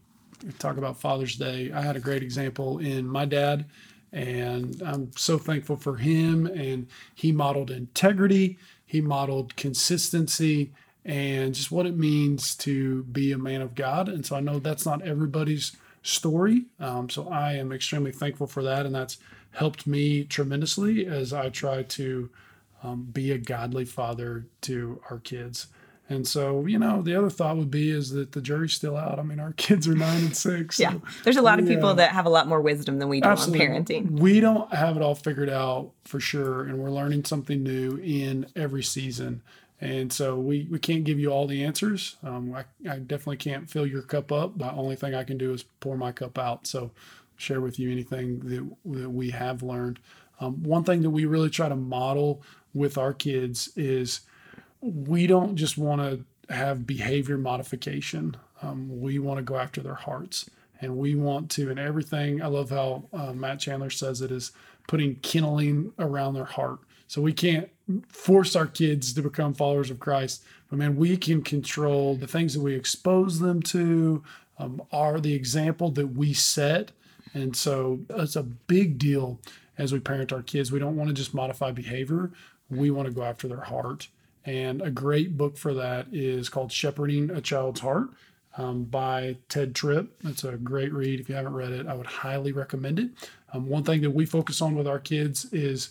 [0.59, 1.71] talk about Father's Day.
[1.71, 3.65] I had a great example in my dad,
[4.11, 6.45] and I'm so thankful for him.
[6.45, 10.71] And he modeled integrity, he modeled consistency,
[11.05, 14.09] and just what it means to be a man of God.
[14.09, 16.65] And so I know that's not everybody's story.
[16.79, 19.17] Um, so I am extremely thankful for that, and that's
[19.51, 22.29] helped me tremendously as I try to
[22.83, 25.67] um, be a godly father to our kids.
[26.11, 29.19] And so, you know, the other thought would be is that the jury's still out.
[29.19, 30.77] I mean, our kids are nine and six.
[30.77, 30.95] so- yeah.
[31.23, 31.75] There's a lot of yeah.
[31.75, 33.67] people that have a lot more wisdom than we do Absolutely.
[33.67, 34.11] on parenting.
[34.19, 38.47] We don't have it all figured out for sure, and we're learning something new in
[38.55, 39.43] every season.
[39.81, 42.17] And so we, we can't give you all the answers.
[42.23, 44.57] Um, I, I definitely can't fill your cup up.
[44.57, 46.67] The only thing I can do is pour my cup out.
[46.67, 46.91] So
[47.37, 49.99] share with you anything that, that we have learned.
[50.41, 52.41] Um, one thing that we really try to model
[52.73, 54.21] with our kids is
[54.81, 58.35] we don't just want to have behavior modification.
[58.61, 60.49] Um, we want to go after their hearts,
[60.81, 61.69] and we want to.
[61.69, 62.41] And everything.
[62.41, 64.51] I love how uh, Matt Chandler says it is
[64.87, 66.79] putting kindling around their heart.
[67.07, 67.69] So we can't
[68.09, 72.53] force our kids to become followers of Christ, but man, we can control the things
[72.53, 74.23] that we expose them to.
[74.59, 76.91] Um, are the example that we set,
[77.33, 79.39] and so it's a big deal
[79.77, 80.71] as we parent our kids.
[80.71, 82.31] We don't want to just modify behavior.
[82.69, 84.07] We want to go after their heart.
[84.45, 88.09] And a great book for that is called Shepherding a Child's Heart
[88.57, 90.11] um, by Tedd Tripp.
[90.23, 91.19] It's a great read.
[91.19, 93.09] If you haven't read it, I would highly recommend it.
[93.53, 95.89] Um, one thing that we focus on with our kids is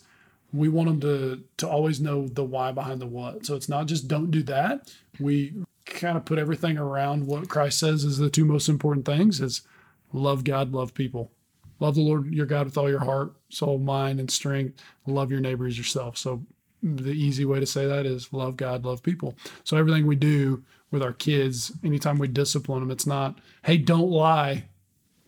[0.52, 3.44] we want them to, to always know the why behind the what.
[3.44, 4.92] So it's not just don't do that.
[5.20, 9.40] We kind of put everything around what Christ says is the two most important things
[9.40, 9.62] is
[10.12, 11.30] love God, love people.
[11.80, 14.82] Love the Lord your God with all your heart, soul, mind, and strength.
[15.06, 16.18] Love your neighbor as yourself.
[16.18, 16.42] So
[16.82, 19.34] the easy way to say that is love God, love people.
[19.64, 24.10] So everything we do with our kids, anytime we discipline them, it's not, hey, don't
[24.10, 24.64] lie.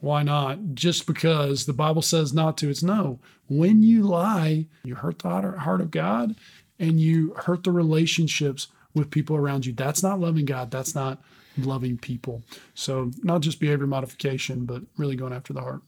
[0.01, 0.75] Why not?
[0.75, 2.71] Just because the Bible says not to.
[2.71, 3.19] It's no.
[3.49, 6.37] When you lie, you hurt the heart of God
[6.79, 9.75] and you hurt the relationships with people around you.
[9.75, 10.71] That's not loving God.
[10.71, 11.21] That's not
[11.59, 12.43] loving people.
[12.75, 15.83] So not just behavior modification, but really going after the heart.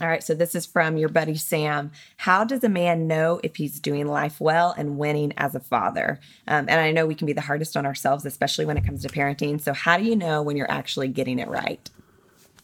[0.00, 1.90] All right, so this is from your buddy Sam.
[2.18, 6.20] How does a man know if he's doing life well and winning as a father?
[6.46, 9.02] Um, and I know we can be the hardest on ourselves, especially when it comes
[9.02, 9.60] to parenting.
[9.60, 11.90] So, how do you know when you're actually getting it right?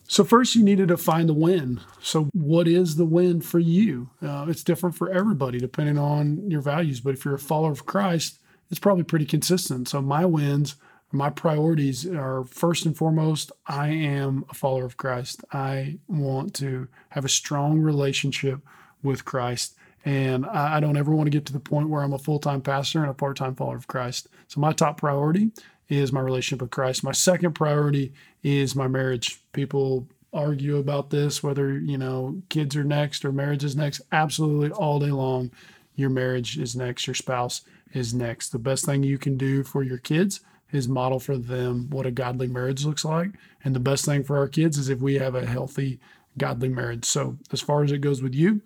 [0.07, 1.81] So first, you need to define the win.
[2.03, 4.11] So what is the win for you?
[4.23, 7.01] Uh, it's different for everybody depending on your values.
[7.01, 8.39] But if you're a follower of Christ,
[8.71, 9.89] it's probably pretty consistent.
[9.89, 10.77] So my wins,
[11.15, 13.53] my priorities are first and foremost.
[13.67, 15.45] I am a follower of Christ.
[15.53, 18.61] I want to have a strong relationship
[19.03, 19.77] with Christ.
[20.05, 22.61] And I don't ever want to get to the point where I'm a full time
[22.61, 24.29] pastor and a part time follower of Christ.
[24.49, 25.53] So, my top priority
[25.89, 27.05] is my relationship with Christ.
[27.05, 28.13] My second priority
[28.43, 29.41] is my marriage.
[29.53, 34.03] People argue about this, whether, you know, kids are next or marriage is next.
[34.13, 35.51] Absolutely all day long,
[35.95, 37.63] your marriage is next, your spouse
[37.93, 38.51] is next.
[38.51, 40.41] The best thing you can do for your kids
[40.75, 43.31] is model for them what a godly marriage looks like.
[43.63, 46.01] And the best thing for our kids is if we have a healthy,
[46.37, 47.05] godly marriage.
[47.05, 48.61] So, as far as it goes with you,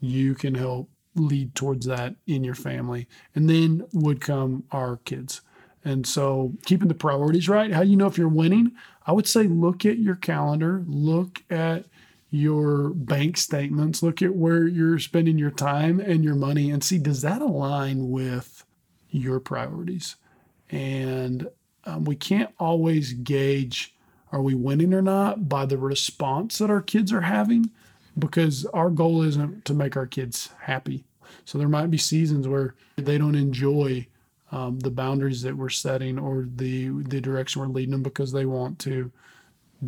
[0.00, 3.08] you can help lead towards that in your family.
[3.34, 5.40] And then would come our kids.
[5.84, 8.72] And so, keeping the priorities right, how do you know if you're winning?
[9.06, 11.86] I would say look at your calendar, look at
[12.30, 16.98] your bank statements, look at where you're spending your time and your money, and see
[16.98, 18.64] does that align with
[19.10, 20.16] your priorities?
[20.70, 21.48] And
[21.84, 23.94] um, we can't always gauge
[24.30, 27.70] are we winning or not by the response that our kids are having
[28.18, 31.04] because our goal isn't to make our kids happy.
[31.44, 34.06] So there might be seasons where they don't enjoy
[34.50, 38.46] um, the boundaries that we're setting or the the direction we're leading them because they
[38.46, 39.10] want to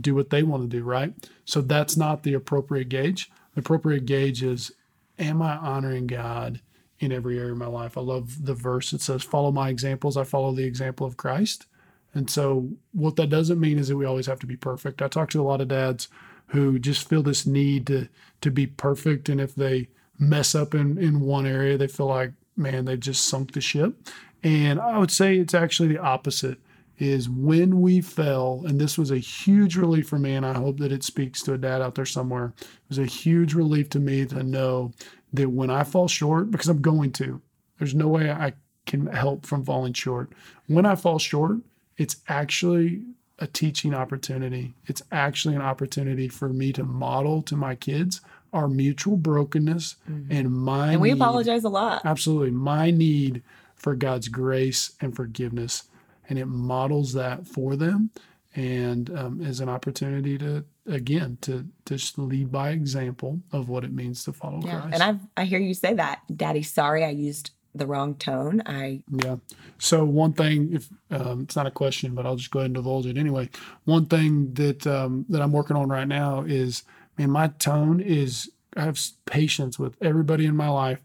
[0.01, 1.12] do what they want to do, right?
[1.45, 3.31] So that's not the appropriate gauge.
[3.55, 4.72] The appropriate gauge is
[5.18, 6.61] am I honoring God
[7.01, 7.96] in every area of my life.
[7.96, 10.16] I love the verse that says, Follow my examples.
[10.16, 11.66] I follow the example of Christ.
[12.14, 15.01] And so, what that doesn't mean is that we always have to be perfect.
[15.01, 16.09] I talk to a lot of dads
[16.48, 18.09] who just feel this need to,
[18.40, 19.28] to be perfect.
[19.28, 19.88] And if they
[20.18, 24.09] mess up in, in one area, they feel like, man, they've just sunk the ship.
[24.42, 26.59] And I would say it's actually the opposite
[26.98, 30.78] is when we fell, and this was a huge relief for me, and I hope
[30.78, 32.53] that it speaks to a dad out there somewhere.
[32.59, 34.92] It was a huge relief to me to know
[35.33, 37.41] that when I fall short, because I'm going to,
[37.78, 38.55] there's no way I
[38.87, 40.33] can help from falling short.
[40.66, 41.59] When I fall short,
[41.97, 43.03] it's actually
[43.39, 44.74] a teaching opportunity.
[44.87, 48.20] It's actually an opportunity for me to model to my kids
[48.53, 50.33] our mutual brokenness mm-hmm.
[50.33, 52.03] and my and we need, apologize a lot.
[52.05, 53.43] Absolutely, my need
[53.74, 55.85] for God's grace and forgiveness,
[56.28, 58.11] and it models that for them,
[58.55, 63.93] and um, is an opportunity to again to just lead by example of what it
[63.93, 64.81] means to follow yeah.
[64.81, 65.01] Christ.
[65.01, 65.03] And
[65.37, 66.62] I I hear you say that, Daddy.
[66.62, 68.62] Sorry, I used the wrong tone.
[68.66, 69.37] I yeah.
[69.78, 72.74] So one thing, if um, it's not a question, but I'll just go ahead and
[72.74, 73.49] divulge it anyway.
[73.85, 76.83] One thing that um, that I'm working on right now is,
[77.18, 81.01] man, my tone is I have patience with everybody in my life.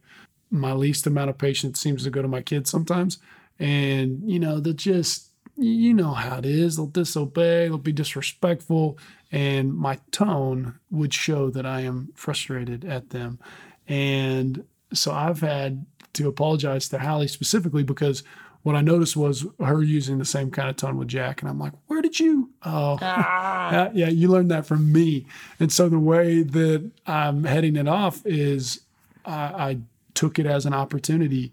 [0.51, 3.19] My least amount of patience seems to go to my kids sometimes,
[3.59, 6.75] and you know that just you know how it is.
[6.75, 8.97] They'll disobey, they'll be disrespectful,
[9.31, 13.39] and my tone would show that I am frustrated at them.
[13.87, 18.23] And so I've had to apologize to Hallie specifically because
[18.63, 21.41] what I noticed was her using the same kind of tone with Jack.
[21.41, 22.49] And I'm like, where did you?
[22.63, 23.91] Oh, ah.
[23.93, 25.27] yeah, you learned that from me.
[25.59, 28.81] And so the way that I'm heading it off is
[29.23, 29.77] I, I
[30.15, 31.51] took it as an opportunity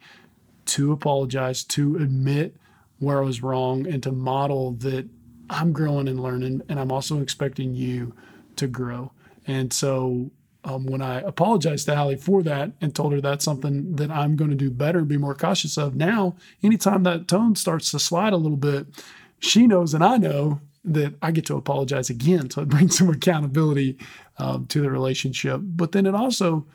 [0.65, 2.57] to apologize, to admit
[3.03, 5.09] where I was wrong, and to model that
[5.51, 6.63] I'm growing and learning.
[6.69, 8.15] And I'm also expecting you
[8.57, 9.13] to grow.
[9.47, 10.31] And so
[10.65, 14.37] um, when I apologized to Hallie for that and told her that's something that I'm
[14.37, 15.97] going to do better and be more cautious of.
[15.97, 18.87] Now, anytime that tone starts to slide a little bit,
[19.41, 22.51] she knows and I know that I get to apologize again.
[22.51, 23.99] So it brings some accountability
[24.39, 25.61] um, to the relationship.
[25.63, 26.67] But then it also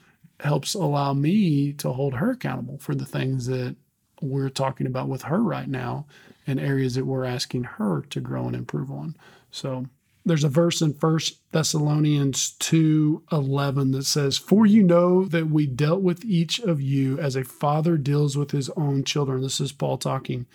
[0.41, 3.75] helps allow me to hold her accountable for the things that
[4.21, 6.05] we're talking about with her right now
[6.45, 9.15] and areas that we're asking her to grow and improve on.
[9.51, 9.85] So
[10.25, 16.01] there's a verse in First Thessalonians 2:11 that says, "For you know that we dealt
[16.01, 19.97] with each of you as a father deals with his own children." This is Paul
[19.97, 20.45] talking.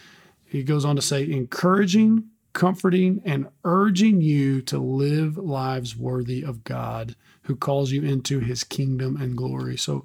[0.44, 6.64] He goes on to say, "Encouraging, comforting, and urging you to live lives worthy of
[6.64, 10.04] God, who calls you into his kingdom and glory." So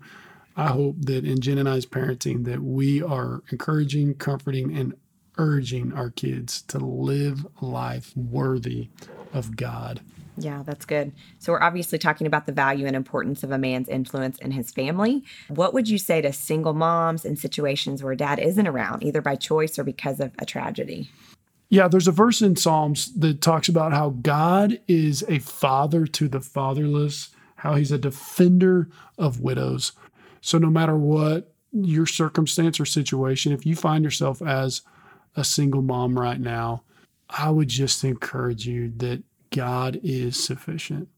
[0.58, 4.96] I hope that in Jenn and I's parenting that we are encouraging, comforting, and
[5.38, 8.90] urging our kids to live life worthy
[9.34, 10.02] of God.
[10.36, 11.14] Yeah, that's good.
[11.40, 14.72] So, we're obviously talking about the value and importance of a man's influence in his
[14.72, 15.24] family.
[15.48, 19.36] What would you say to single moms in situations where dad isn't around, either by
[19.36, 21.10] choice or because of a tragedy?
[21.70, 26.28] Yeah, there's a verse in Psalms that talks about how God is a father to
[26.28, 29.92] the fatherless, how he's a defender of widows.
[30.48, 34.82] So, no matter what your circumstance or situation, if you find yourself as
[35.36, 36.84] a single mom right now,
[37.30, 41.10] I would just encourage you that God is sufficient,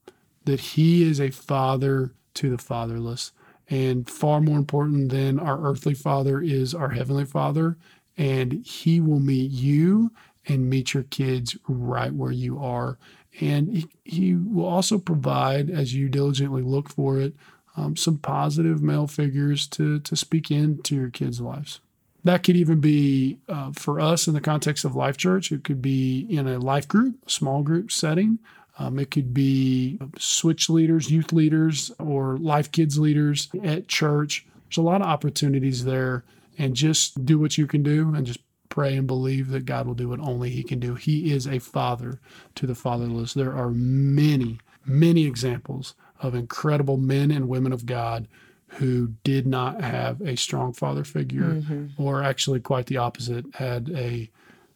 [0.46, 3.32] that He is a father to the fatherless.
[3.70, 7.78] And far more important than our earthly father is our heavenly father.
[8.18, 10.12] And He will meet you
[10.48, 12.98] and meet your kids right where you are.
[13.40, 17.36] And He, he will also provide, as you diligently look for it,
[17.76, 21.80] um, some positive male figures to, to speak into your kids' lives.
[22.24, 25.52] That could even be uh, for us in the context of Life Church.
[25.52, 28.40] It could be in a life group, small group setting.
[28.78, 34.46] Um, it could be switch leaders, youth leaders, or life kids leaders at church.
[34.68, 36.24] There's a lot of opportunities there,
[36.58, 38.40] and just do what you can do and just
[38.70, 40.96] pray and believe that God will do what only He can do.
[40.96, 42.20] He is a father
[42.56, 43.34] to the fatherless.
[43.34, 48.28] There are many, many examples of incredible men and women of God
[48.74, 51.88] who did not have a strong father figure, mm-hmm.
[52.02, 54.30] or actually quite the opposite, had a,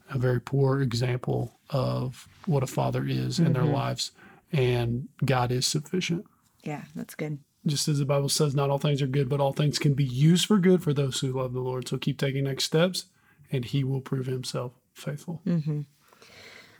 [0.09, 3.47] a very poor example of what a father is mm-hmm.
[3.47, 3.73] in their mm-hmm.
[3.73, 4.11] lives.
[4.51, 6.25] And God is sufficient.
[6.63, 7.39] Yeah, that's good.
[7.65, 10.03] Just as the Bible says, not all things are good, but all things can be
[10.03, 11.87] used for good for those who love the Lord.
[11.87, 13.05] So keep taking next steps,
[13.51, 15.41] and He will prove Himself faithful.
[15.45, 15.81] Mm-hmm.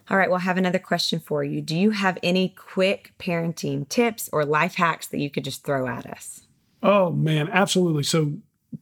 [0.09, 1.61] All right, well, I have another question for you.
[1.61, 5.87] Do you have any quick parenting tips or life hacks that you could just throw
[5.87, 6.45] at us?
[6.81, 8.03] Oh, man, absolutely.
[8.03, 8.33] So,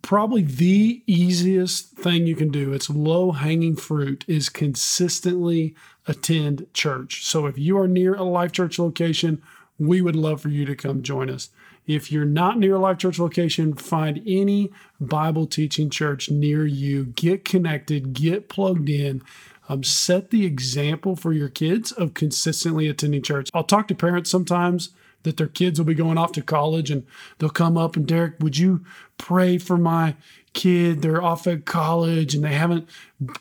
[0.01, 5.75] probably the easiest thing you can do, it's low hanging fruit, is consistently
[6.07, 7.23] attend church.
[7.25, 9.43] So, if you are near a Life Church location,
[9.77, 11.49] we would love for you to come join us.
[11.87, 17.05] If you're not near a Life Church location, find any Bible teaching church near you,
[17.05, 19.21] get connected, get plugged in.
[19.69, 23.49] Um, set the example for your kids of consistently attending church.
[23.53, 24.89] I'll talk to parents sometimes
[25.23, 27.05] that their kids will be going off to college and
[27.37, 28.83] they'll come up and Derek, would you
[29.17, 30.15] pray for my
[30.53, 31.01] kid?
[31.01, 32.89] They're off at college and they haven't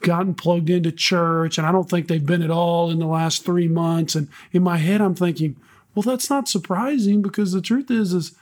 [0.00, 1.58] gotten plugged into church.
[1.58, 4.14] And I don't think they've been at all in the last three months.
[4.14, 5.56] And in my head, I'm thinking,
[5.94, 8.34] well, that's not surprising because the truth is, is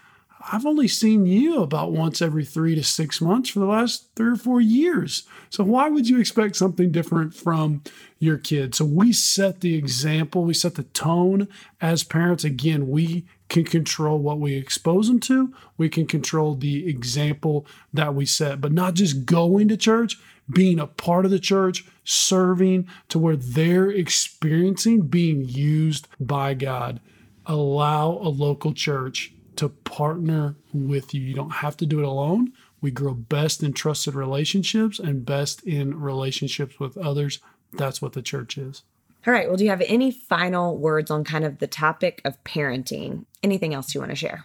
[0.53, 4.33] I've only seen you about once every three to six months for the last three
[4.33, 5.25] or four years.
[5.51, 7.83] So why would you expect something different from
[8.19, 8.75] your kid?
[8.75, 11.49] So we set the example, we set the tone
[11.81, 12.45] as parents.
[12.45, 18.15] Again, we can control what we expose them to, we can control the example that
[18.15, 20.19] we set, but not just going to church,
[20.51, 27.01] being a part of the church, serving to where they're experiencing being used by God.
[27.49, 31.21] Allow a local church to partner with you.
[31.21, 32.53] You don't have to do it alone.
[32.81, 37.41] We grow best in trusted relationships and best in relationships with others.
[37.73, 38.83] That's what the church is.
[39.27, 39.49] All right.
[39.49, 43.25] Well, do you have any final words on kind of the topic of parenting?
[43.43, 44.45] Anything else you want to share?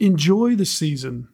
[0.00, 1.28] Enjoy the season.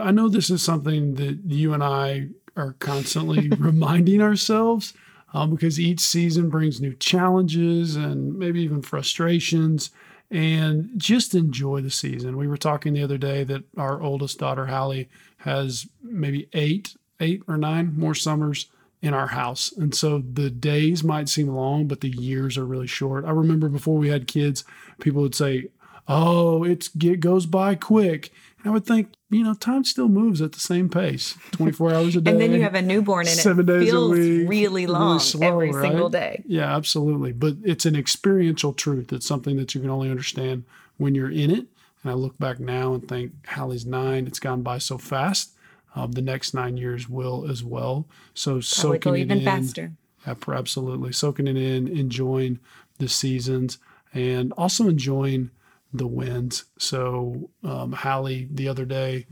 [0.00, 4.94] I know this is something that you and I are constantly reminding ourselves
[5.34, 9.90] um, because each season brings new challenges and maybe even frustrations
[10.30, 12.36] and just enjoy the season.
[12.36, 15.08] We were talking the other day that our oldest daughter, Hallie,
[15.38, 18.68] has maybe eight, eight or nine more summers
[19.02, 19.70] in our house.
[19.72, 23.24] And so the days might seem long, but the years are really short.
[23.24, 24.64] I remember before we had kids,
[25.00, 25.68] people would say,
[26.06, 28.30] Oh, it goes by quick.
[28.64, 32.20] I would think, you know, time still moves at the same pace, 24 hours a
[32.22, 32.30] day.
[32.30, 35.08] and then you have a newborn and seven it days feels a week, really long
[35.08, 35.82] really slow, every right?
[35.82, 36.42] single day.
[36.46, 37.32] Yeah, absolutely.
[37.32, 39.12] But it's an experiential truth.
[39.12, 40.64] It's something that you can only understand
[40.96, 41.66] when you're in it.
[42.02, 45.52] And I look back now and think, Hallie's nine, it's gone by so fast.
[45.94, 48.06] Um, the next nine years will as well.
[48.32, 49.92] So Probably soaking even in, faster.
[50.26, 51.12] Absolutely.
[51.12, 52.60] Soaking it in, enjoying
[52.98, 53.78] the seasons,
[54.14, 55.50] and also enjoying–
[55.94, 56.64] the wins.
[56.78, 59.26] So um, Hallie the other day,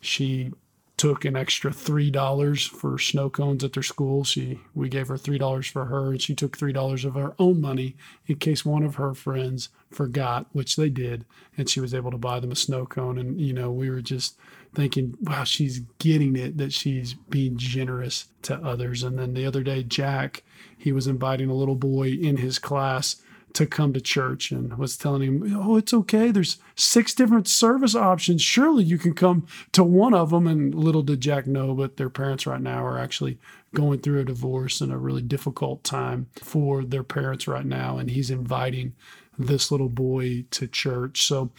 [0.00, 0.50] she
[0.96, 4.24] took an extra three dollars for snow cones at their school.
[4.24, 7.34] She we gave her three dollars for her, and she took three dollars of her
[7.38, 7.96] own money
[8.26, 12.18] in case one of her friends forgot, which they did, and she was able to
[12.18, 13.18] buy them a snow cone.
[13.18, 14.38] And you know, we were just
[14.74, 19.02] thinking, wow, she's getting it that she's being generous to others.
[19.02, 20.44] And then the other day, Jack,
[20.76, 23.16] he was inviting a little boy in his class
[23.56, 26.30] to come to church and was telling him, Oh, it's okay.
[26.30, 28.42] There's six different service options.
[28.42, 30.46] Surely you can come to one of them.
[30.46, 33.38] And little did Jack know, but their parents right now are actually
[33.74, 37.96] going through a divorce and a really difficult time for their parents right now.
[37.96, 38.94] And he's inviting
[39.38, 41.26] this little boy to church.
[41.26, 41.50] So,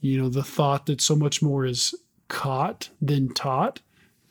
[0.00, 1.94] you know, the thought that so much more is
[2.26, 3.80] caught than taught,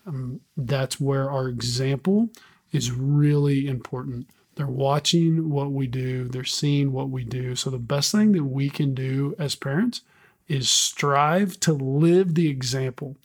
[0.05, 2.30] um, that's where our example
[2.74, 4.28] is really important.
[4.56, 7.56] They're watching what we do, they're seeing what we do.
[7.56, 10.01] So, the best thing that we can do as parents
[10.47, 13.18] is strive to live the example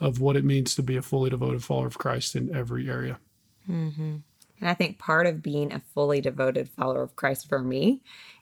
[0.00, 3.18] of what it means to be a fully devoted follower of Christ in every area.
[3.70, 4.16] Mm-hmm.
[4.60, 8.00] And I think part of being a fully devoted follower of Christ for me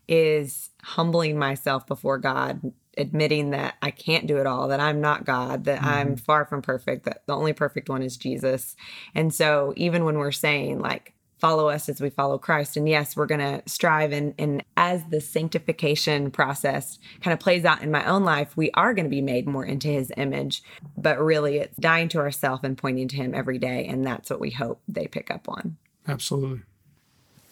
[0.08, 5.24] is humbling myself before God, admitting that I can't do it all, that I'm not
[5.24, 5.88] God, that mm-hmm.
[5.88, 8.76] I'm far from perfect, that the only perfect one is Jesus.
[9.14, 12.76] And so even when we're saying, like, follow us as we follow Christ.
[12.76, 14.12] And yes, we're going to strive.
[14.12, 18.70] And, and as the sanctification process kind of plays out in my own life, we
[18.72, 20.62] are going to be made more into his image.
[20.96, 23.86] But really, it's dying to ourselves and pointing to him every day.
[23.86, 25.76] And that's what we hope they pick up on.
[26.06, 26.62] Absolutely.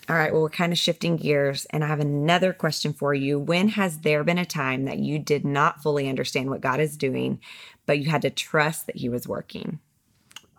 [0.08, 3.38] All right, well, we're kind of shifting gears, and I have another question for you.
[3.38, 6.96] When has there been a time that you did not fully understand what God is
[6.96, 7.40] doing,
[7.84, 9.80] but you had to trust that He was working?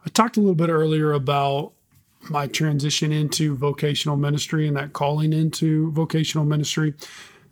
[0.05, 1.73] I talked a little bit earlier about
[2.29, 6.93] my transition into vocational ministry and that calling into vocational ministry.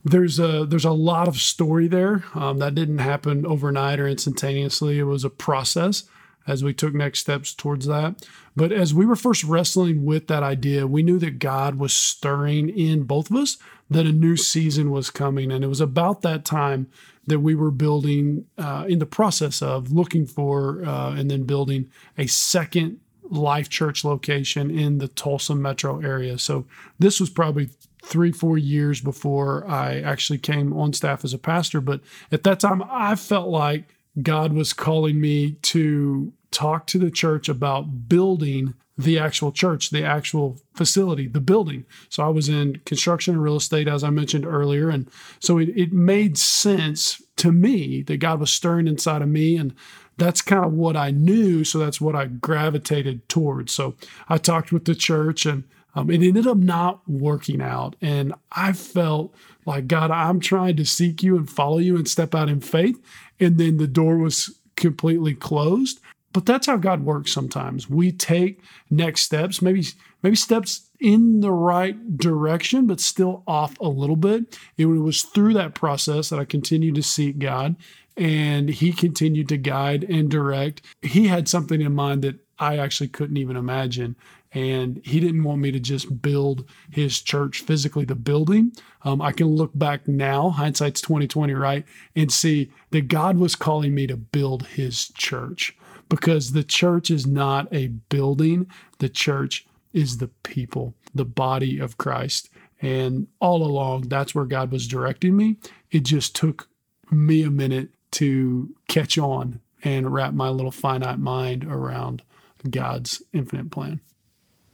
[0.03, 4.99] There's a there's a lot of story there um, that didn't happen overnight or instantaneously.
[4.99, 6.03] It was a process
[6.47, 8.26] as we took next steps towards that.
[8.55, 12.70] But as we were first wrestling with that idea, we knew that God was stirring
[12.70, 13.57] in both of us
[13.89, 16.88] that a new season was coming, and it was about that time
[17.26, 21.89] that we were building uh, in the process of looking for uh, and then building
[22.18, 22.99] a second
[23.30, 26.38] Life Church location in the Tulsa metro area.
[26.38, 26.66] So
[27.00, 27.70] this was probably
[28.04, 31.82] three, four years before I actually came on staff as a pastor.
[31.82, 32.02] But
[32.32, 37.50] at that time, I felt like God was calling me to talk to the church
[37.50, 41.86] about building the actual church, the actual facility, the building.
[42.10, 44.90] So I was in construction and real estate, as I mentioned earlier.
[44.90, 45.08] And
[45.40, 49.56] so it, it made sense to me that God was stirring inside of me.
[49.56, 49.76] And
[50.18, 51.63] that's kind of what I knew.
[51.63, 53.72] So that's what I gravitated towards.
[53.72, 53.95] So
[54.28, 55.63] I talked with the church and
[55.95, 57.95] um, it ended up not working out.
[58.01, 59.34] And I felt
[59.65, 63.01] like, God, I'm trying to seek you and follow you and step out in faith.
[63.39, 65.99] And then the door was completely closed.
[66.34, 67.89] But that's how God works sometimes.
[67.89, 68.61] We take
[68.91, 69.84] next steps, maybe
[70.22, 74.59] maybe steps in the right direction, but still off a little bit.
[74.78, 77.76] It was through that process that I continued to seek God
[78.18, 80.82] and he continued to guide and direct.
[81.01, 84.15] He had something in mind that I actually couldn't even imagine.
[84.51, 88.72] And he didn't want me to just build his church physically, the building.
[89.03, 91.86] Um, I can look back now, hindsight's 2020, right?
[92.15, 95.78] And see that God was calling me to build his church
[96.09, 98.68] because the church is not a building,
[98.99, 102.49] the church is the people, the body of Christ.
[102.82, 105.57] And all along, that's where God was directing me.
[105.91, 106.70] It just took
[107.11, 112.24] me a minute to catch on and wrap my little finite mind around
[112.70, 114.01] God's infinite plan.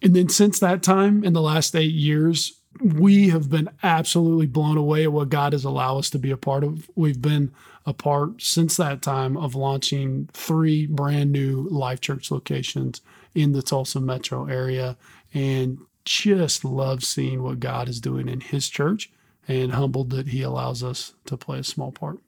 [0.02, 4.78] And then since that time, in the last eight years, we have been absolutely blown
[4.78, 6.90] away at what God has allowed us to be a part of.
[6.96, 7.52] We've been
[7.86, 13.02] a part since that time of launching three brand new Life Church locations
[13.36, 14.98] in the Tulsa metro area
[15.34, 19.12] and just love seeing what God is doing in His church
[19.48, 22.20] and humbled that He allows us to play a small part.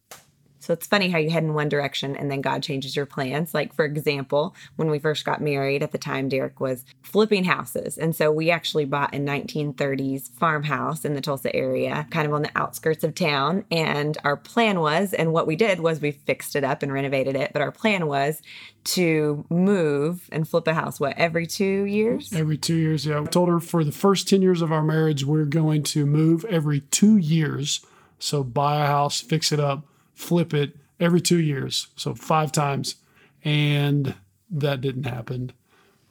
[0.65, 3.53] So it's funny how you head in one direction and then God changes your plans.
[3.53, 7.99] Like, for example, when we first got married at the time, Derek was flipping houses.
[7.99, 12.41] And so we actually bought a 1930s farmhouse in the Tulsa area, kind of on
[12.41, 13.63] the outskirts of town.
[13.69, 17.35] And our plan was, and what we did was we fixed it up and renovated
[17.35, 17.53] it.
[17.53, 18.41] But our plan was
[18.85, 22.33] to move and flip a house, what, every two years?
[22.33, 23.23] Every two years, yeah.
[23.25, 26.79] Told her for the first 10 years of our marriage, we're going to move every
[26.79, 27.85] two years.
[28.17, 29.85] So buy a house, fix it up
[30.15, 32.95] flip it every two years, so five times.
[33.43, 34.15] And
[34.49, 35.51] that didn't happen.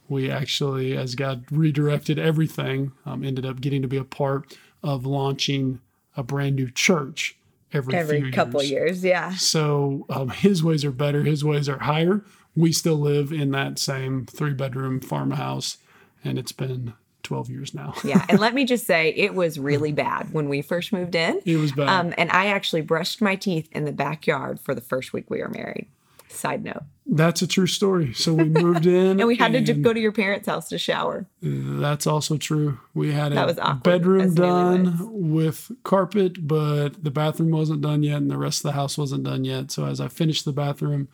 [0.09, 5.07] We actually, as God redirected everything, um, ended up getting to be a part of
[5.07, 5.81] launching
[6.17, 7.37] a brand new church
[7.73, 9.03] every, every couple years.
[9.03, 9.05] years.
[9.05, 9.35] Yeah.
[9.35, 12.25] So um, his ways are better, his ways are higher.
[12.55, 15.79] We still live in that same three bedroom farmhouse,
[16.23, 16.93] and it's been
[17.25, 17.95] 12 years now.
[18.05, 18.25] yeah.
[18.29, 21.41] And let me just say, it was really bad when we first moved in.
[21.45, 21.89] It was bad.
[21.89, 25.41] Um, and I actually brushed my teeth in the backyard for the first week we
[25.41, 25.89] were married.
[26.29, 26.83] Side note.
[27.07, 28.13] That's a true story.
[28.13, 29.21] So we moved in.
[29.21, 31.27] and we had and to go to your parents' house to shower.
[31.43, 32.81] That's also true.
[32.93, 34.99] We had a was bedroom done
[35.31, 39.25] with carpet, but the bathroom wasn't done yet and the rest of the house wasn't
[39.25, 39.71] done yet.
[39.71, 41.09] So as I finished the bathroom,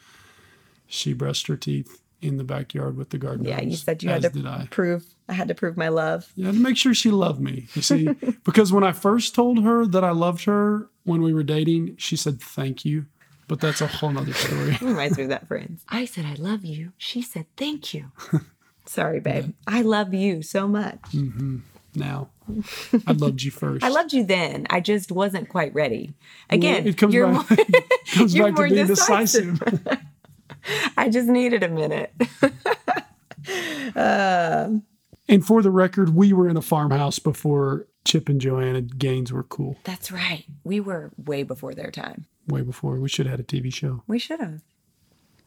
[0.86, 3.46] she brushed her teeth in the backyard with the garden.
[3.46, 6.32] Yeah, you said you had to prove I had to prove my love.
[6.34, 7.68] Yeah, to make sure she loved me.
[7.74, 8.08] You see,
[8.44, 12.16] because when I first told her that I loved her when we were dating, she
[12.16, 13.06] said thank you.
[13.46, 14.76] But that's a whole nother story.
[14.80, 15.84] reminds me of that friends.
[15.88, 16.92] I said I love you.
[16.98, 18.10] She said thank you.
[18.86, 19.44] Sorry, babe.
[19.46, 19.78] Yeah.
[19.78, 21.00] I love you so much.
[21.12, 21.58] Mm-hmm.
[21.94, 22.30] Now,
[23.06, 23.84] I loved you first.
[23.84, 24.66] I loved you then.
[24.68, 26.14] I just wasn't quite ready.
[26.48, 27.58] Again, well, it comes you're back, more,
[28.14, 29.58] comes back to being decisive.
[29.60, 29.98] decisive.
[30.96, 32.12] I just needed a minute.
[33.96, 34.70] uh,
[35.30, 39.44] and for the record, we were in a farmhouse before Chip and Joanna Gaines were
[39.44, 39.78] cool.
[39.84, 40.44] That's right.
[40.64, 42.26] We were way before their time.
[42.48, 42.96] Way before.
[42.96, 44.02] We should have had a TV show.
[44.06, 44.62] We should have.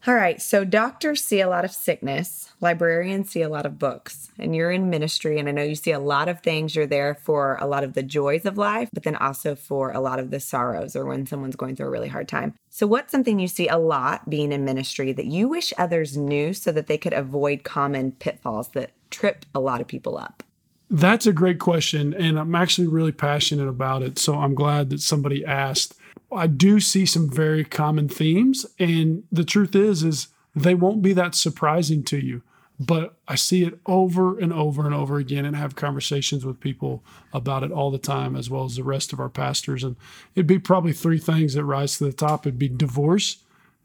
[0.05, 0.41] All right.
[0.41, 4.69] So doctors see a lot of sickness, librarians see a lot of books, and you're
[4.69, 5.39] in ministry.
[5.39, 6.75] And I know you see a lot of things.
[6.75, 10.01] You're there for a lot of the joys of life, but then also for a
[10.01, 12.53] lot of the sorrows or when someone's going through a really hard time.
[12.69, 16.53] So, what's something you see a lot being in ministry that you wish others knew
[16.53, 20.43] so that they could avoid common pitfalls that trip a lot of people up?
[20.89, 22.13] That's a great question.
[22.13, 24.19] And I'm actually really passionate about it.
[24.19, 25.95] So I'm glad that somebody asked.
[26.31, 28.65] I do see some very common themes.
[28.77, 32.41] And the truth is, is they won't be that surprising to you.
[32.79, 37.03] but I see it over and over and over again and have conversations with people
[37.31, 39.83] about it all the time, as well as the rest of our pastors.
[39.83, 39.95] And
[40.35, 43.37] it'd be probably three things that rise to the top it'd be divorce,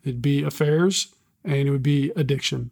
[0.04, 1.14] it'd be affairs,
[1.44, 2.70] and it would be addiction.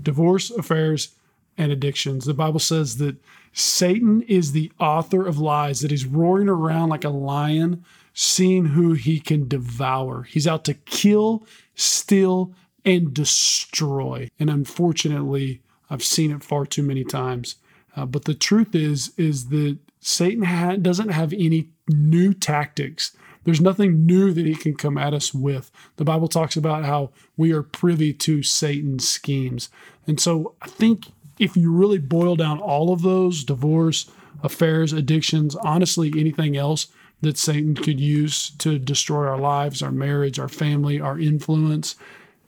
[0.00, 1.14] Divorce, affairs,
[1.58, 2.24] and addictions.
[2.24, 3.16] The Bible says that
[3.52, 8.92] Satan is the author of lies, that he's roaring around like a lion, seeing who
[8.92, 10.24] he can devour.
[10.24, 12.52] He's out to kill, steal,
[12.84, 14.28] and destroy.
[14.38, 17.56] And unfortunately, I've seen it far too many times.
[17.96, 23.16] Uh, but the truth is, is that Satan ha- doesn't have any new tactics.
[23.44, 25.70] There's nothing new that he can come at us with.
[25.96, 29.68] The Bible talks about how we are privy to Satan's schemes.
[30.06, 31.06] And so I think
[31.38, 34.10] if you really boil down all of those divorce,
[34.42, 36.88] affairs, addictions, honestly, anything else
[37.20, 41.96] that Satan could use to destroy our lives, our marriage, our family, our influence,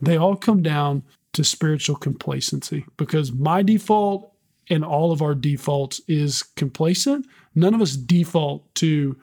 [0.01, 4.33] they all come down to spiritual complacency because my default
[4.71, 7.27] and all of our defaults is complacent.
[7.55, 9.17] None of us default to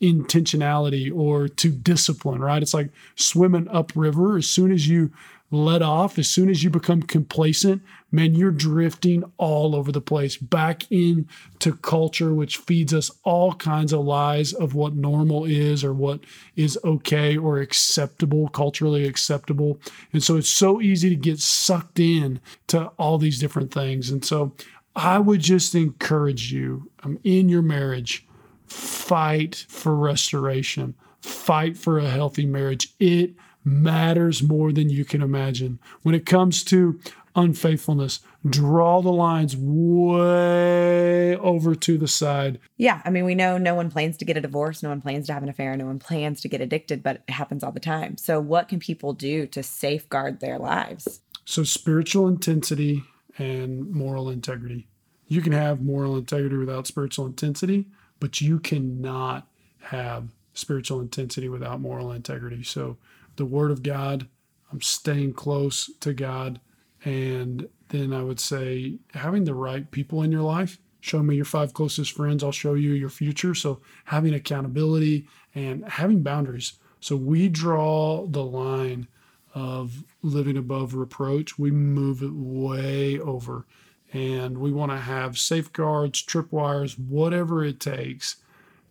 [0.00, 2.62] intentionality or to discipline, right?
[2.62, 4.36] It's like swimming upriver.
[4.36, 5.12] As soon as you
[5.50, 7.82] let off, as soon as you become complacent,
[8.12, 13.92] man, you're drifting all over the place back into culture, which feeds us all kinds
[13.92, 16.20] of lies of what normal is or what
[16.54, 19.80] is okay or acceptable, culturally acceptable.
[20.12, 22.38] And so it's so easy to get sucked in
[22.68, 24.10] to all these different things.
[24.10, 24.54] And so
[24.94, 28.26] I would just encourage you um, in your marriage,
[28.66, 32.92] fight for restoration, fight for a healthy marriage.
[33.00, 33.34] It
[33.64, 35.78] matters more than you can imagine.
[36.02, 37.00] When it comes to
[37.34, 42.58] unfaithfulness, draw the lines way over to the side.
[42.76, 43.00] Yeah.
[43.04, 45.32] I mean, we know no one plans to get a divorce, no one plans to
[45.32, 48.16] have an affair, no one plans to get addicted, but it happens all the time.
[48.16, 51.20] So, what can people do to safeguard their lives?
[51.44, 53.02] So, spiritual intensity
[53.38, 54.88] and moral integrity.
[55.26, 57.86] You can have moral integrity without spiritual intensity,
[58.20, 59.46] but you cannot
[59.80, 62.62] have spiritual intensity without moral integrity.
[62.62, 62.98] So,
[63.36, 64.28] the Word of God.
[64.70, 66.58] I'm staying close to God.
[67.04, 70.78] And then I would say having the right people in your life.
[71.00, 72.44] Show me your five closest friends.
[72.44, 73.54] I'll show you your future.
[73.54, 76.74] So having accountability and having boundaries.
[77.00, 79.08] So we draw the line
[79.54, 81.58] of living above reproach.
[81.58, 83.66] We move it way over.
[84.12, 88.36] And we want to have safeguards, tripwires, whatever it takes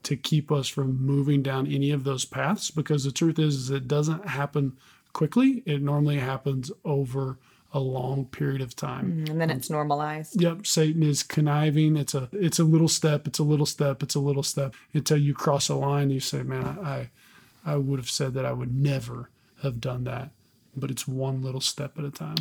[0.04, 3.70] to keep us from moving down any of those paths because the truth is, is
[3.70, 4.78] it doesn't happen
[5.14, 5.64] quickly.
[5.66, 7.38] It normally happens over
[7.74, 9.26] a long period of time.
[9.26, 10.42] Mm, and then it's normalized.
[10.42, 11.96] Yep, Satan is conniving.
[11.96, 15.18] It's a it's a little step, it's a little step, it's a little step until
[15.18, 17.10] you cross a line you say, "Man, I
[17.66, 19.30] I would have said that I would never
[19.62, 20.32] have done that."
[20.76, 22.36] But it's one little step at a time.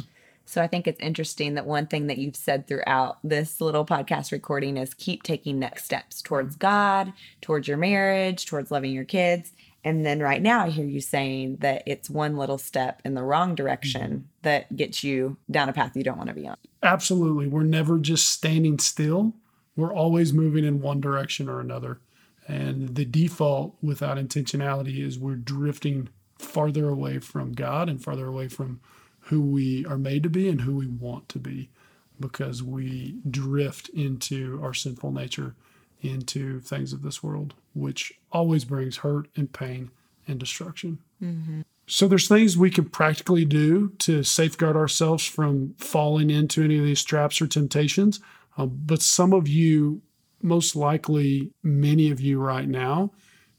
[0.50, 4.32] So I think it's interesting that one thing that you've said throughout this little podcast
[4.32, 9.52] recording is keep taking next steps towards God, towards your marriage, towards loving your kids.
[9.82, 13.22] And then right now, I hear you saying that it's one little step in the
[13.22, 14.26] wrong direction mm-hmm.
[14.42, 16.56] that gets you down a path you don't want to be on.
[16.82, 17.46] Absolutely.
[17.46, 19.34] We're never just standing still,
[19.76, 22.00] we're always moving in one direction or another.
[22.46, 26.08] And the default without intentionality is we're drifting
[26.38, 28.80] farther away from God and farther away from
[29.24, 31.70] who we are made to be and who we want to be
[32.18, 35.54] because we drift into our sinful nature,
[36.02, 39.90] into things of this world, which always brings hurt and pain
[40.26, 40.98] and destruction.
[41.22, 41.62] Mm-hmm.
[41.86, 46.84] So there's things we can practically do to safeguard ourselves from falling into any of
[46.84, 48.20] these traps or temptations.
[48.56, 50.02] Um, but some of you,
[50.40, 53.10] most likely many of you right now,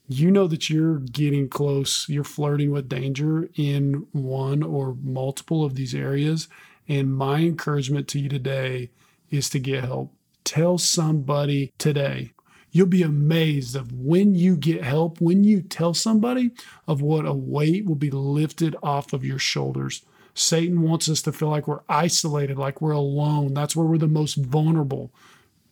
[0.08, 5.76] you know that you're getting close, you're flirting with danger in one or multiple of
[5.76, 6.48] these areas.
[6.88, 8.92] And my encouragement to you today
[9.30, 10.14] is to get help.
[10.44, 12.34] Tell somebody today.
[12.72, 16.52] You'll be amazed of when you get help, when you tell somebody
[16.88, 20.04] of what a weight will be lifted off of your shoulders.
[20.34, 23.54] Satan wants us to feel like we're isolated, like we're alone.
[23.54, 25.12] That's where we're the most vulnerable.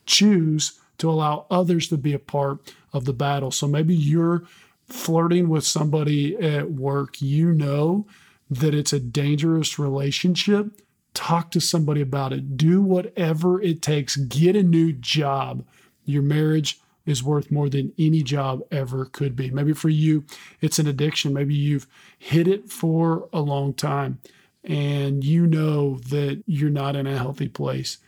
[0.04, 3.50] Choose to allow others to be a part of the battle.
[3.50, 4.44] So maybe you're
[4.86, 8.06] flirting with somebody at work, you know
[8.50, 10.66] that it's a dangerous relationship.
[11.14, 12.56] Talk to somebody about it.
[12.56, 14.16] Do whatever it takes.
[14.16, 15.64] Get a new job.
[16.04, 19.50] Your marriage is worth more than any job ever could be.
[19.50, 20.24] Maybe for you,
[20.60, 21.32] it's an addiction.
[21.32, 21.86] Maybe you've
[22.18, 24.20] hit it for a long time
[24.62, 27.98] and you know that you're not in a healthy place.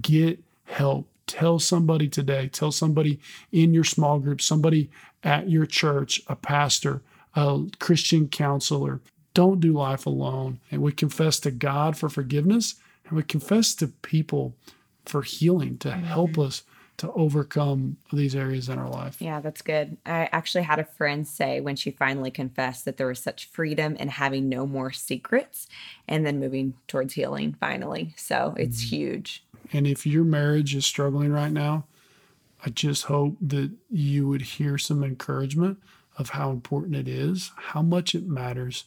[0.00, 3.20] Get help Tell somebody today, tell somebody
[3.52, 4.90] in your small group, somebody
[5.22, 7.02] at your church, a pastor,
[7.36, 9.00] a Christian counselor.
[9.34, 10.60] Don't do life alone.
[10.70, 12.74] And we confess to God for forgiveness
[13.06, 14.54] And we confess to people
[15.04, 16.62] for healing to help us
[16.98, 19.20] to overcome these areas in our life.
[19.22, 19.96] Yeah, that's good.
[20.04, 23.96] I actually had a friend say when she finally confessed that there was such freedom
[23.96, 25.66] in having no more secrets
[26.06, 28.12] and then moving towards healing finally.
[28.16, 28.96] So it's Mm-hmm.
[28.96, 29.44] huge.
[29.72, 31.86] And if your marriage is struggling right now,
[32.64, 35.78] I just hope that you would hear some encouragement
[36.18, 38.84] of how important it is, how much it matters,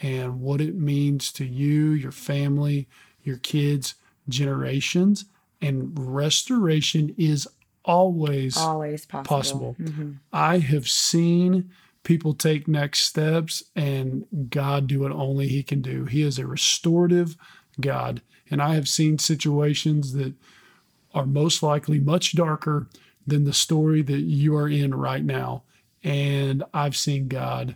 [0.00, 2.88] and what it means to you, your family,
[3.22, 3.94] your kids,
[4.28, 5.26] generations.
[5.60, 7.48] And restoration is
[7.84, 9.36] always Always possible.
[9.36, 9.76] possible.
[9.80, 10.12] Mm-hmm.
[10.32, 11.70] I have seen
[12.02, 16.04] people take next steps and God do what only He can do.
[16.04, 17.36] He is a restorative
[17.80, 18.22] God.
[18.50, 20.34] And I have seen situations that
[21.14, 22.86] are most likely much darker
[23.26, 25.62] than the story that you are in right now.
[26.04, 27.74] And I've seen God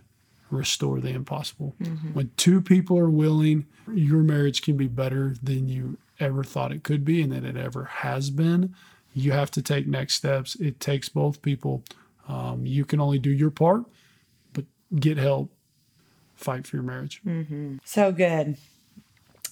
[0.51, 1.75] restore the impossible.
[2.13, 6.83] When two people are willing, your marriage can be better than you ever thought it
[6.83, 8.75] could be and that it ever has been.
[9.13, 10.55] You have to take next steps.
[10.55, 11.83] It takes both people.
[12.27, 13.83] Um, you can only do your part,
[14.53, 15.51] but get help,
[16.35, 17.21] fight for your marriage.
[17.83, 18.57] So good.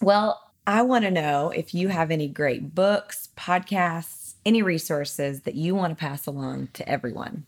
[0.01, 5.55] Well, I want to know if you have any great books, podcasts, any resources that
[5.55, 7.45] you want to pass along to everyone.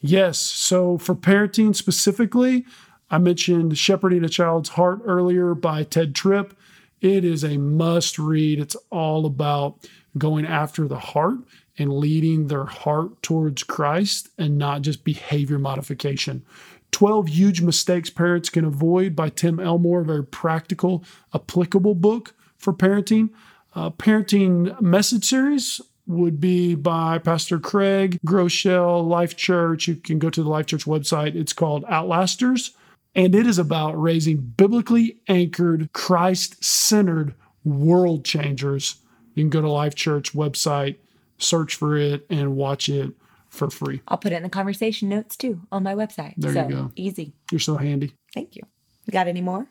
[0.00, 0.38] Yes.
[0.38, 2.66] So for parenting specifically,
[3.10, 6.56] I mentioned Shepherding a Child's Heart earlier by Tedd Tripp.
[7.00, 8.58] It is a must read.
[8.58, 9.86] It's all about
[10.18, 11.38] going after the heart
[11.78, 16.44] and leading their heart towards Christ and not just behavior modification.
[16.92, 21.04] 12 Huge Mistakes Parents Can Avoid by Tim Elmore, very practical,
[21.34, 23.30] applicable book for parenting.
[23.74, 29.86] Uh, parenting message series would be by Pastor Craig Groeschel, Life Church.
[29.86, 31.34] You can go to the Life Church website.
[31.34, 32.70] It's called Outlasters,
[33.16, 38.96] and it is about raising biblically anchored, Christ centered world changers.
[39.34, 40.96] You can go to Life Church website,
[41.38, 43.12] search for it, and watch it
[43.48, 44.02] for free.
[44.06, 46.34] I'll put it in the conversation notes too on my website.
[46.36, 46.92] There so you go.
[46.94, 47.32] easy.
[47.50, 48.12] You're so handy.
[48.34, 48.62] Thank you.
[49.06, 49.66] You got any more?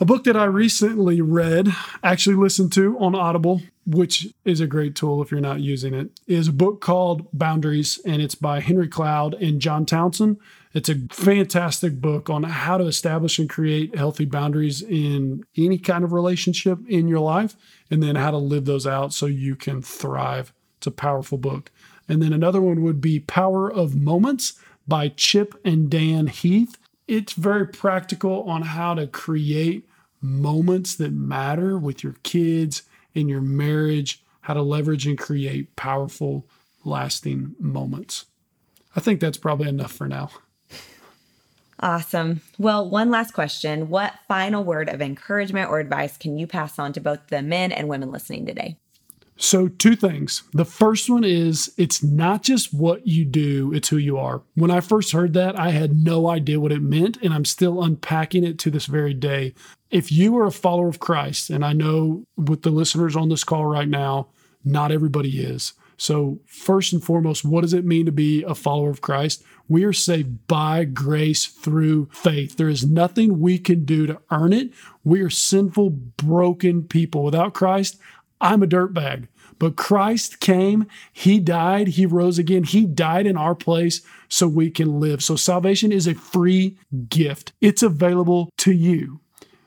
[0.00, 1.68] A book that I recently read,
[2.02, 6.10] actually listened to on Audible, which is a great tool if you're not using it,
[6.26, 10.38] is a book called Boundaries, and it's by Henry Cloud and John Townsend.
[10.72, 16.04] It's a fantastic book on how to establish and create healthy boundaries in any kind
[16.04, 17.56] of relationship in your life,
[17.90, 20.52] and then how to live those out so you can thrive.
[20.78, 21.72] It's a powerful book.
[22.08, 24.54] And then another one would be Power of Moments
[24.86, 26.78] by Chip and Dan Heath.
[27.08, 29.88] It's very practical on how to create
[30.20, 36.46] moments that matter with your kids in your marriage, how to leverage and create powerful,
[36.84, 38.26] lasting moments.
[38.94, 40.30] I think that's probably enough for now.
[41.82, 42.42] Awesome.
[42.58, 43.88] Well, one last question.
[43.88, 47.72] What final word of encouragement or advice can you pass on to both the men
[47.72, 48.76] and women listening today?
[49.42, 50.42] So, two things.
[50.52, 54.42] The first one is it's not just what you do, it's who you are.
[54.54, 57.82] When I first heard that, I had no idea what it meant, and I'm still
[57.82, 59.54] unpacking it to this very day.
[59.90, 63.42] If you are a follower of Christ, and I know with the listeners on this
[63.42, 64.28] call right now,
[64.62, 65.72] not everybody is.
[66.00, 69.44] So, first and foremost, what does it mean to be a follower of Christ?
[69.68, 72.56] We are saved by grace through faith.
[72.56, 74.72] There is nothing we can do to earn it.
[75.04, 77.22] We are sinful, broken people.
[77.22, 77.98] Without Christ,
[78.40, 79.28] I'm a dirtbag.
[79.58, 84.70] But Christ came, He died, He rose again, He died in our place so we
[84.70, 85.22] can live.
[85.22, 86.78] So salvation is a free
[87.10, 89.20] gift, it's available to you.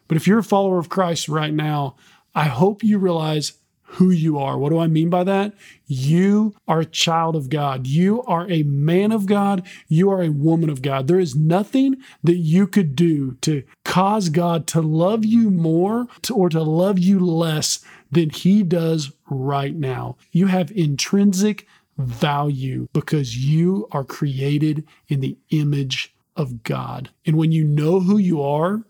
[0.08, 1.96] But if you're a follower of Christ right now,
[2.34, 3.54] I hope you realize
[3.94, 4.58] who you are.
[4.58, 5.54] What do I mean by that?
[5.86, 7.86] You are a child of God.
[7.86, 9.68] You are a man of God.
[9.88, 11.08] You are a woman of God.
[11.08, 16.36] There is nothing that you could do to cause God to love you more to,
[16.36, 20.18] or to love you less than He does right now.
[20.32, 21.68] You have intrinsic
[21.98, 27.12] value because you are created in the image of God.
[27.26, 28.84] And when you know who you are,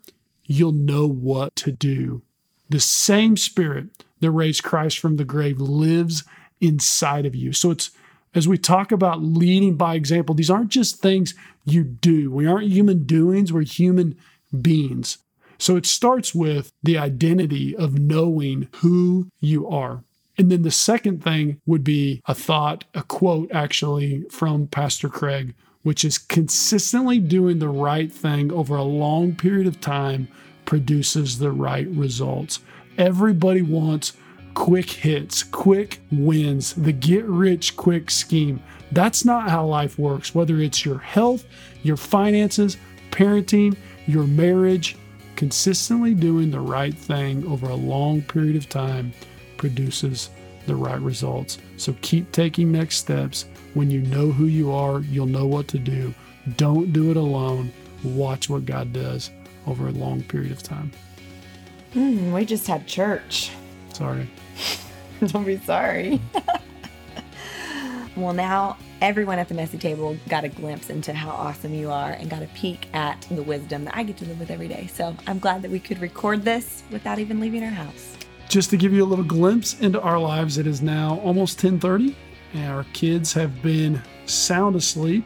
[0.46, 2.22] you'll know what to do.
[2.70, 3.90] The same spirit
[4.24, 6.24] that raised Christ from the grave lives
[6.62, 7.52] inside of you.
[7.52, 7.92] So it's
[8.34, 12.32] as we talk about leading by example, these aren't just things you do.
[12.32, 14.18] We aren't human doings, we're human
[14.60, 15.20] beings.
[15.60, 20.04] So it starts with the identity of knowing who you are.
[20.38, 25.54] And then the second thing would be a thought, a quote actually from Pastor Craig,
[25.84, 30.28] which is consistently doing the right thing over a long period of time
[30.66, 32.62] produces the right results.
[32.98, 34.14] Everybody wants
[34.54, 38.62] quick hits, quick wins, the get rich quick scheme.
[38.92, 41.46] That's not how life works, whether it's your health,
[41.82, 42.78] your finances,
[43.12, 43.76] parenting,
[44.06, 44.98] your marriage.
[45.36, 49.12] Consistently doing the right thing over a long period of time
[49.58, 50.30] produces
[50.68, 51.58] the right results.
[51.78, 53.46] So keep taking next steps.
[53.74, 56.14] When you know who you are, you'll know what to do.
[56.58, 57.72] Don't do it alone.
[58.04, 59.32] Watch what God does
[59.66, 60.92] over a long period of time.
[61.94, 63.52] Mm, we just had church.
[63.94, 64.28] Sorry.
[65.28, 66.20] Don't be sorry.
[68.16, 72.12] well, now everyone at the messy table got a glimpse into how awesome you are
[72.12, 74.88] and got a peek at the wisdom that I get to live with every day.
[74.92, 78.18] So I'm glad that we could record this without even leaving our house.
[78.50, 82.16] Just to give you a little glimpse into our lives, it is now almost 10:30,
[82.54, 85.26] and our kids have been sound asleep,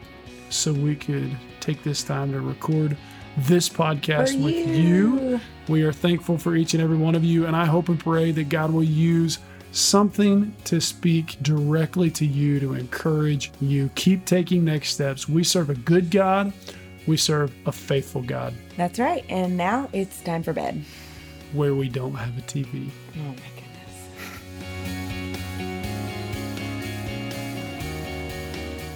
[0.49, 2.97] so we could take this time to record
[3.38, 5.19] this podcast with you.
[5.19, 5.39] you.
[5.67, 8.31] We are thankful for each and every one of you, and I hope and pray
[8.31, 9.39] that God will use
[9.71, 13.89] something to speak directly to you to encourage you.
[13.95, 15.27] Keep taking next steps.
[15.29, 16.51] We serve a good God,
[17.05, 19.23] we serve a faithful God That's right.
[19.29, 20.83] And now it's time for bed.
[21.53, 22.89] where we don't have a TV.
[23.17, 23.35] Oh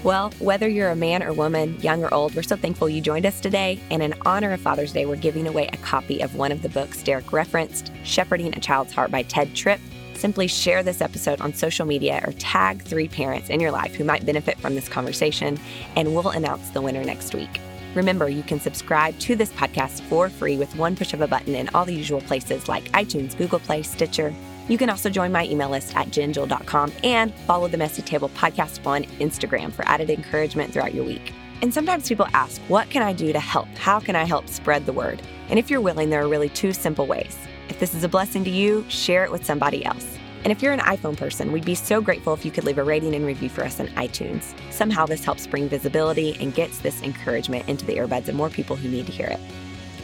[0.03, 3.27] Well, whether you're a man or woman, young or old, we're so thankful you joined
[3.27, 3.79] us today.
[3.91, 6.69] And in honor of Father's Day, we're giving away a copy of one of the
[6.69, 9.79] books Derek referenced, Shepherding a Child's Heart by Tedd Tripp.
[10.15, 14.03] Simply share this episode on social media or tag three parents in your life who
[14.03, 15.59] might benefit from this conversation,
[15.95, 17.61] and we'll announce the winner next week.
[17.93, 21.53] Remember, you can subscribe to this podcast for free with one push of a button
[21.53, 24.33] in all the usual places like iTunes, Google Play, Stitcher.
[24.67, 28.85] You can also join my email list at jennjewell.com and follow the Messy Table podcast
[28.85, 31.33] on Instagram for added encouragement throughout your week.
[31.61, 33.67] And sometimes people ask, what can I do to help?
[33.77, 35.21] How can I help spread the word?
[35.49, 37.37] And if you're willing, there are really two simple ways.
[37.69, 40.17] If this is a blessing to you, share it with somebody else.
[40.43, 42.83] And if you're an iPhone person, we'd be so grateful if you could leave a
[42.83, 44.55] rating and review for us on iTunes.
[44.71, 48.75] Somehow this helps bring visibility and gets this encouragement into the earbuds of more people
[48.75, 49.39] who need to hear it.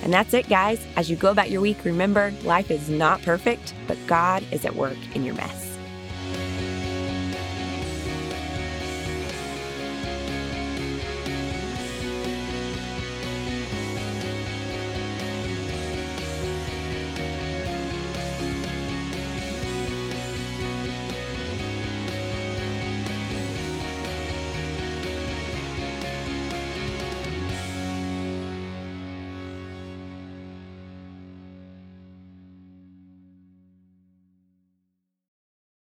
[0.03, 0.85] And that's it, guys.
[0.95, 4.75] As you go about your week, remember life is not perfect, but God is at
[4.75, 5.66] work in your mess.